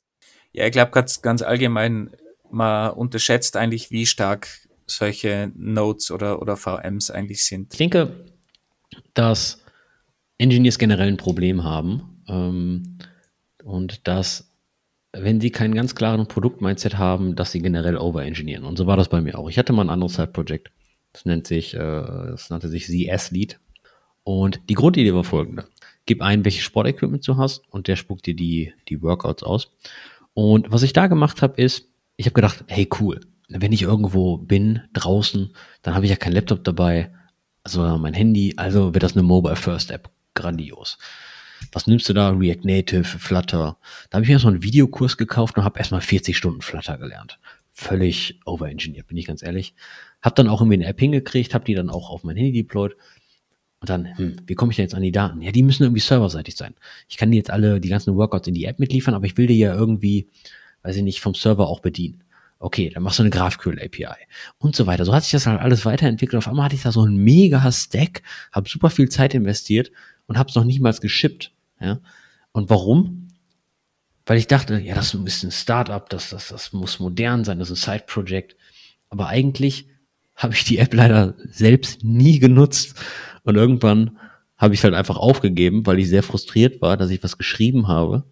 [0.52, 2.12] Ja, ich glaube ganz, ganz allgemein,
[2.50, 4.48] man unterschätzt eigentlich, wie stark
[4.86, 7.74] solche Nodes oder, oder VMs eigentlich sind.
[7.74, 8.26] Ich denke,
[9.14, 9.62] dass
[10.38, 12.98] Engineers generell ein Problem haben ähm,
[13.64, 14.47] und dass,
[15.22, 18.66] wenn sie keinen ganz klaren Produkt-Mindset haben, dass sie generell overengineeren.
[18.66, 19.50] Und so war das bei mir auch.
[19.50, 20.72] Ich hatte mal ein anderes Side-Project.
[21.14, 23.60] Das nennt sich, äh, das nannte sich ZS-Lead.
[24.24, 25.66] Und die Grundidee war folgende.
[26.06, 29.72] Gib ein, welches Sportequipment du hast und der spuckt dir die, die Workouts aus.
[30.34, 34.38] Und was ich da gemacht habe, ist, ich habe gedacht, hey cool, wenn ich irgendwo
[34.38, 37.12] bin, draußen, dann habe ich ja kein Laptop dabei,
[37.64, 40.10] also mein Handy, also wird das eine Mobile First App.
[40.38, 40.98] Grandios.
[41.72, 42.30] Was nimmst du da?
[42.30, 43.78] React Native, Flutter.
[44.10, 47.40] Da habe ich mir erstmal einen Videokurs gekauft und habe erstmal 40 Stunden Flutter gelernt.
[47.72, 49.76] Völlig overengineert, bin ich ganz ehrlich.
[50.22, 52.96] Hab dann auch irgendwie eine App hingekriegt, habe die dann auch auf mein Handy deployed
[53.80, 55.42] und dann, hm, wie komme ich denn jetzt an die Daten?
[55.42, 56.74] Ja, die müssen irgendwie serverseitig sein.
[57.08, 59.46] Ich kann die jetzt alle, die ganzen Workouts in die App mitliefern, aber ich will
[59.46, 60.30] die ja irgendwie,
[60.82, 62.24] weiß ich nicht, vom Server auch bedienen.
[62.60, 64.16] Okay, dann machst du eine GraphQL-API
[64.58, 65.06] und so weiter.
[65.06, 66.40] So hat sich das halt alles weiterentwickelt.
[66.40, 69.92] Auf einmal hatte ich da so einen mega Stack, habe super viel Zeit investiert
[70.28, 71.52] und habe es noch nicht mal geschippt.
[71.82, 72.00] Ja?
[72.52, 73.30] Und warum?
[74.26, 77.72] Weil ich dachte, ja, das ist ein Startup, das, das, das muss modern sein, das
[77.72, 78.56] ist ein Side-Project.
[79.10, 79.88] Aber eigentlich
[80.36, 82.96] habe ich die App leider selbst nie genutzt
[83.44, 84.18] und irgendwann
[84.58, 87.88] habe ich es halt einfach aufgegeben, weil ich sehr frustriert war, dass ich was geschrieben
[87.88, 88.24] habe,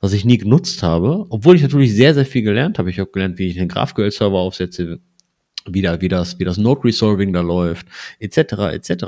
[0.00, 2.90] was ich nie genutzt habe, obwohl ich natürlich sehr, sehr viel gelernt habe.
[2.90, 5.00] Ich habe gelernt, wie ich einen GraphQL-Server aufsetze,
[5.66, 7.86] wie, da, wie, das, wie das Node-Resolving da läuft,
[8.20, 8.38] etc.,
[8.72, 9.04] etc.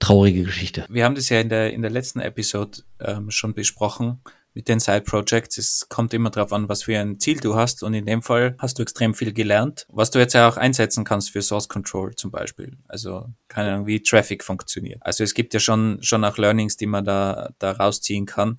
[0.00, 0.86] Traurige Geschichte.
[0.88, 4.20] Wir haben das ja in der, in der letzten Episode ähm, schon besprochen,
[4.54, 5.58] mit den Side Projects.
[5.58, 7.82] Es kommt immer darauf an, was für ein Ziel du hast.
[7.82, 11.04] Und in dem Fall hast du extrem viel gelernt, was du jetzt ja auch einsetzen
[11.04, 12.76] kannst für Source Control zum Beispiel.
[12.88, 15.00] Also keine Ahnung, wie Traffic funktioniert.
[15.02, 18.58] Also es gibt ja schon, schon auch Learnings, die man da, da rausziehen kann.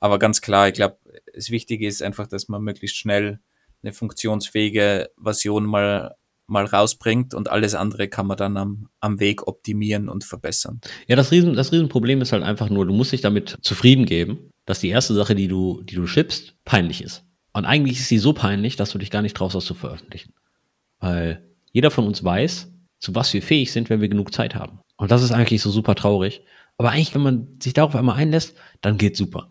[0.00, 0.98] Aber ganz klar, ich glaube,
[1.34, 3.38] das Wichtige ist einfach, dass man möglichst schnell
[3.82, 6.16] eine funktionsfähige Version mal
[6.50, 10.80] mal rausbringt und alles andere kann man dann am, am Weg optimieren und verbessern.
[11.06, 14.50] Ja, das, Riesen, das Riesenproblem ist halt einfach nur, du musst dich damit zufrieden geben,
[14.66, 17.24] dass die erste Sache, die du, die du schippst, peinlich ist.
[17.52, 20.32] Und eigentlich ist sie so peinlich, dass du dich gar nicht traust, das zu veröffentlichen.
[20.98, 24.80] Weil jeder von uns weiß, zu was wir fähig sind, wenn wir genug Zeit haben.
[24.96, 26.42] Und das ist eigentlich so super traurig.
[26.76, 29.50] Aber eigentlich, wenn man sich darauf einmal einlässt, dann geht's super.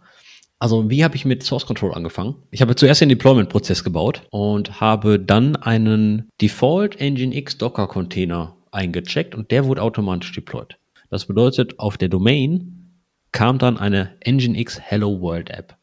[0.59, 2.35] Also wie habe ich mit Source Control angefangen?
[2.51, 9.35] Ich habe zuerst den Deployment-Prozess gebaut und habe dann einen Default Nginx Docker Container eingecheckt
[9.35, 10.77] und der wurde automatisch deployed.
[11.09, 12.91] Das bedeutet, auf der Domain
[13.31, 15.77] kam dann eine Nginx Hello World App.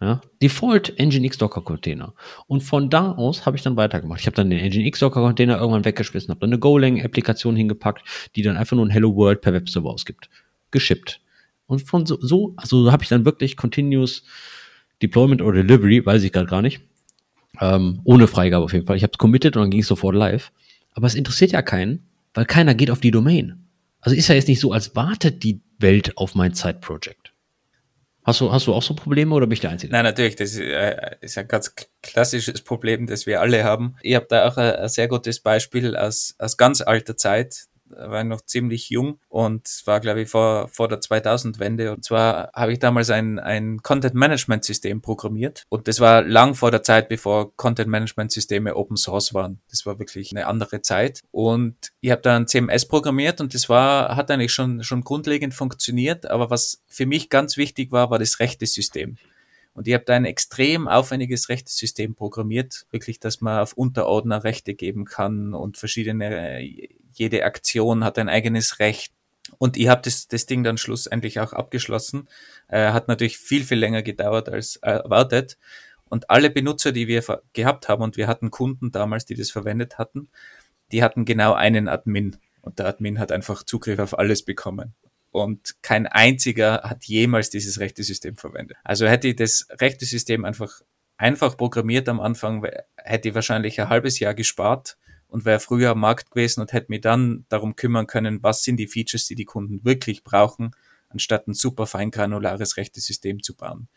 [0.00, 2.14] Ja, Default Nginx Docker Container.
[2.46, 4.20] Und von da aus habe ich dann weitergemacht.
[4.20, 8.30] Ich habe dann den Nginx Docker Container irgendwann weggeschmissen, habe dann eine Golang Applikation hingepackt,
[8.36, 10.28] die dann einfach nur ein Hello World per Webserver ausgibt.
[10.70, 11.20] Geschippt.
[11.66, 14.22] Und von so, so also habe ich dann wirklich Continuous
[15.02, 16.80] Deployment oder Delivery, weiß ich gerade gar nicht.
[17.60, 18.96] Ähm, ohne Freigabe auf jeden Fall.
[18.96, 20.52] Ich habe es committed und dann ging es sofort live.
[20.92, 23.66] Aber es interessiert ja keinen, weil keiner geht auf die Domain.
[24.00, 27.32] Also ist ja jetzt nicht so, als wartet die Welt auf mein Side-Project.
[28.24, 29.92] Hast du, hast du auch so Probleme oder bin ich der Einzige?
[29.92, 30.34] Nein, natürlich.
[30.34, 33.94] Das ist, äh, ist ein ganz klassisches Problem, das wir alle haben.
[34.02, 38.40] Ich habe da auch ein, sehr gutes Beispiel aus, aus ganz alter Zeit war noch
[38.40, 41.92] ziemlich jung und war, glaube ich, vor, vor der 2000-Wende.
[41.92, 45.64] Und zwar habe ich damals ein, ein Content-Management-System programmiert.
[45.68, 49.60] Und das war lang vor der Zeit, bevor Content-Management-Systeme Open Source waren.
[49.70, 51.22] Das war wirklich eine andere Zeit.
[51.30, 55.54] Und ich habe da ein CMS programmiert und das war, hat eigentlich schon, schon grundlegend
[55.54, 56.30] funktioniert.
[56.30, 59.16] Aber was für mich ganz wichtig war, war das rechte System.
[59.76, 64.72] Und ich habe da ein extrem aufwendiges Rechtesystem programmiert, wirklich, dass man auf Unterordner Rechte
[64.74, 66.70] geben kann und verschiedene
[67.18, 69.12] jede Aktion hat ein eigenes Recht.
[69.58, 72.28] Und ich habe das, das Ding dann schlussendlich auch abgeschlossen.
[72.68, 75.56] Äh, hat natürlich viel, viel länger gedauert als erwartet.
[76.08, 79.98] Und alle Benutzer, die wir gehabt haben, und wir hatten Kunden damals, die das verwendet
[79.98, 80.28] hatten,
[80.92, 82.36] die hatten genau einen Admin.
[82.60, 84.94] Und der Admin hat einfach Zugriff auf alles bekommen.
[85.30, 88.78] Und kein einziger hat jemals dieses Rechtesystem verwendet.
[88.84, 90.80] Also hätte ich das Rechtesystem einfach
[91.18, 94.96] einfach programmiert am Anfang, hätte ich wahrscheinlich ein halbes Jahr gespart
[95.28, 98.76] und wäre früher am Markt gewesen und hätte mich dann darum kümmern können, was sind
[98.76, 100.70] die Features, die die Kunden wirklich brauchen,
[101.08, 103.88] anstatt ein super feingranulares Rechtesystem zu bauen.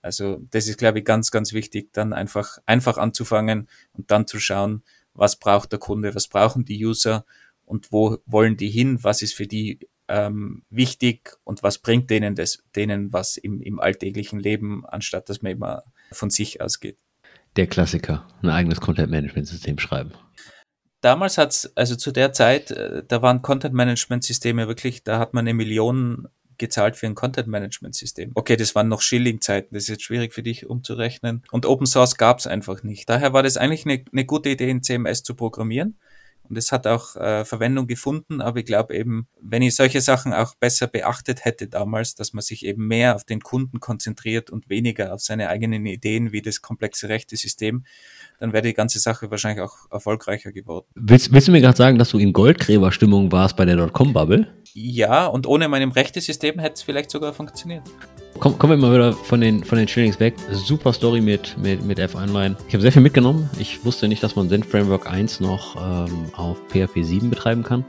[0.00, 4.38] Also das ist, glaube ich, ganz, ganz wichtig, dann einfach, einfach anzufangen und dann zu
[4.38, 4.82] schauen,
[5.14, 7.24] was braucht der Kunde, was brauchen die User
[7.64, 12.34] und wo wollen die hin, was ist für die ähm, wichtig und was bringt denen
[12.34, 15.82] das, denen was im, im alltäglichen Leben, anstatt dass man immer
[16.12, 16.98] von sich ausgeht.
[17.56, 20.12] Der Klassiker, ein eigenes Content-Management-System schreiben
[21.00, 25.54] damals hat's, also zu der Zeit, äh, da waren Content-Management-Systeme wirklich, da hat man eine
[25.54, 26.28] Million
[26.58, 28.32] gezahlt für ein Content-Management-System.
[28.34, 31.42] Okay, das waren noch Schilling-Zeiten, das ist jetzt schwierig für dich umzurechnen.
[31.50, 33.08] Und Open Source gab's einfach nicht.
[33.08, 35.96] Daher war das eigentlich eine, eine gute Idee, in CMS zu programmieren.
[36.48, 40.32] Und es hat auch äh, Verwendung gefunden, aber ich glaube eben, wenn ich solche Sachen
[40.32, 44.70] auch besser beachtet hätte damals, dass man sich eben mehr auf den Kunden konzentriert und
[44.70, 47.84] weniger auf seine eigenen Ideen wie das komplexe Rechte-System,
[48.38, 50.86] dann wäre die ganze Sache wahrscheinlich auch erfolgreicher geworden.
[50.94, 54.46] Willst, willst du mir gerade sagen, dass du in Goldgräberstimmung warst bei der Dotcom-Bubble?
[54.74, 57.82] Ja, und ohne meinem Rechte-System hätte es vielleicht sogar funktioniert.
[58.38, 60.34] Komm, kommen wir mal wieder von den, von den Shillings weg.
[60.52, 62.56] Super Story mit, mit, mit F-Online.
[62.68, 63.50] Ich habe sehr viel mitgenommen.
[63.58, 67.84] Ich wusste nicht, dass man Zen Framework 1 noch ähm, auf PHP 7 betreiben kann.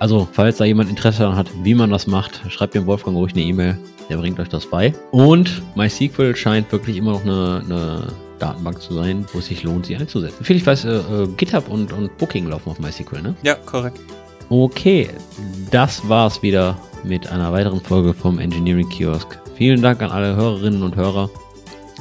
[0.00, 3.32] Also, falls da jemand Interesse daran hat, wie man das macht, schreibt dem Wolfgang ruhig
[3.32, 3.78] eine E-Mail.
[4.08, 4.94] Der bringt euch das bei.
[5.10, 8.02] Und MySQL scheint wirklich immer noch eine, eine
[8.38, 10.44] Datenbank zu sein, wo es sich lohnt, sie einzusetzen.
[10.44, 13.34] Viel ich weiß, äh, äh, GitHub und, und Booking laufen auf MySQL, ne?
[13.42, 13.98] Ja, korrekt.
[14.48, 15.10] Okay,
[15.70, 19.38] das war's wieder mit einer weiteren Folge vom Engineering Kiosk.
[19.56, 21.28] Vielen Dank an alle Hörerinnen und Hörer.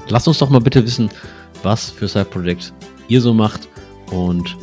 [0.07, 1.09] Lasst uns doch mal bitte wissen,
[1.63, 2.71] was für Side Projects
[3.09, 3.67] ihr so macht
[4.11, 4.55] und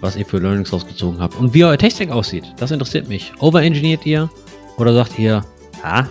[0.00, 2.44] was ihr für Learnings rausgezogen habt und wie euer Tech-Stack aussieht.
[2.58, 3.32] Das interessiert mich.
[3.40, 4.30] Overengineert ihr
[4.76, 5.44] oder sagt ihr,
[5.82, 6.04] ah,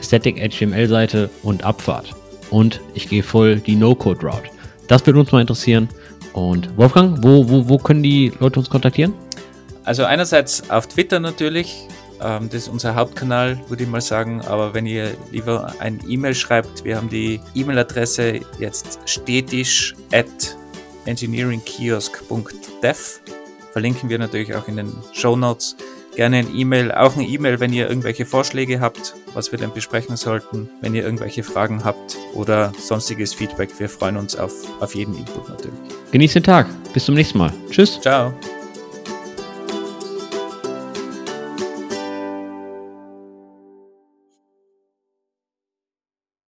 [0.00, 2.14] Static HTML-Seite und Abfahrt?
[2.50, 4.50] Und ich gehe voll die No-Code-Route.
[4.86, 5.88] Das würde uns mal interessieren.
[6.32, 9.12] Und Wolfgang, wo, wo, wo können die Leute uns kontaktieren?
[9.84, 11.86] Also einerseits auf Twitter natürlich,
[12.20, 14.42] ähm, das ist unser Hauptkanal, würde ich mal sagen.
[14.42, 20.57] Aber wenn ihr lieber ein E-Mail schreibt, wir haben die E-Mail-Adresse jetzt stetisch at
[21.08, 23.20] engineeringkiosk.dev.
[23.72, 25.76] Verlinken wir natürlich auch in den Show Notes.
[26.14, 30.16] Gerne ein E-Mail, auch ein E-Mail, wenn ihr irgendwelche Vorschläge habt was wir denn besprechen
[30.16, 33.70] sollten, wenn ihr irgendwelche Fragen habt oder sonstiges Feedback.
[33.78, 35.78] Wir freuen uns auf, auf jeden Input natürlich.
[36.12, 36.66] Genießt den Tag.
[36.92, 37.52] Bis zum nächsten Mal.
[37.70, 38.00] Tschüss.
[38.00, 38.32] Ciao.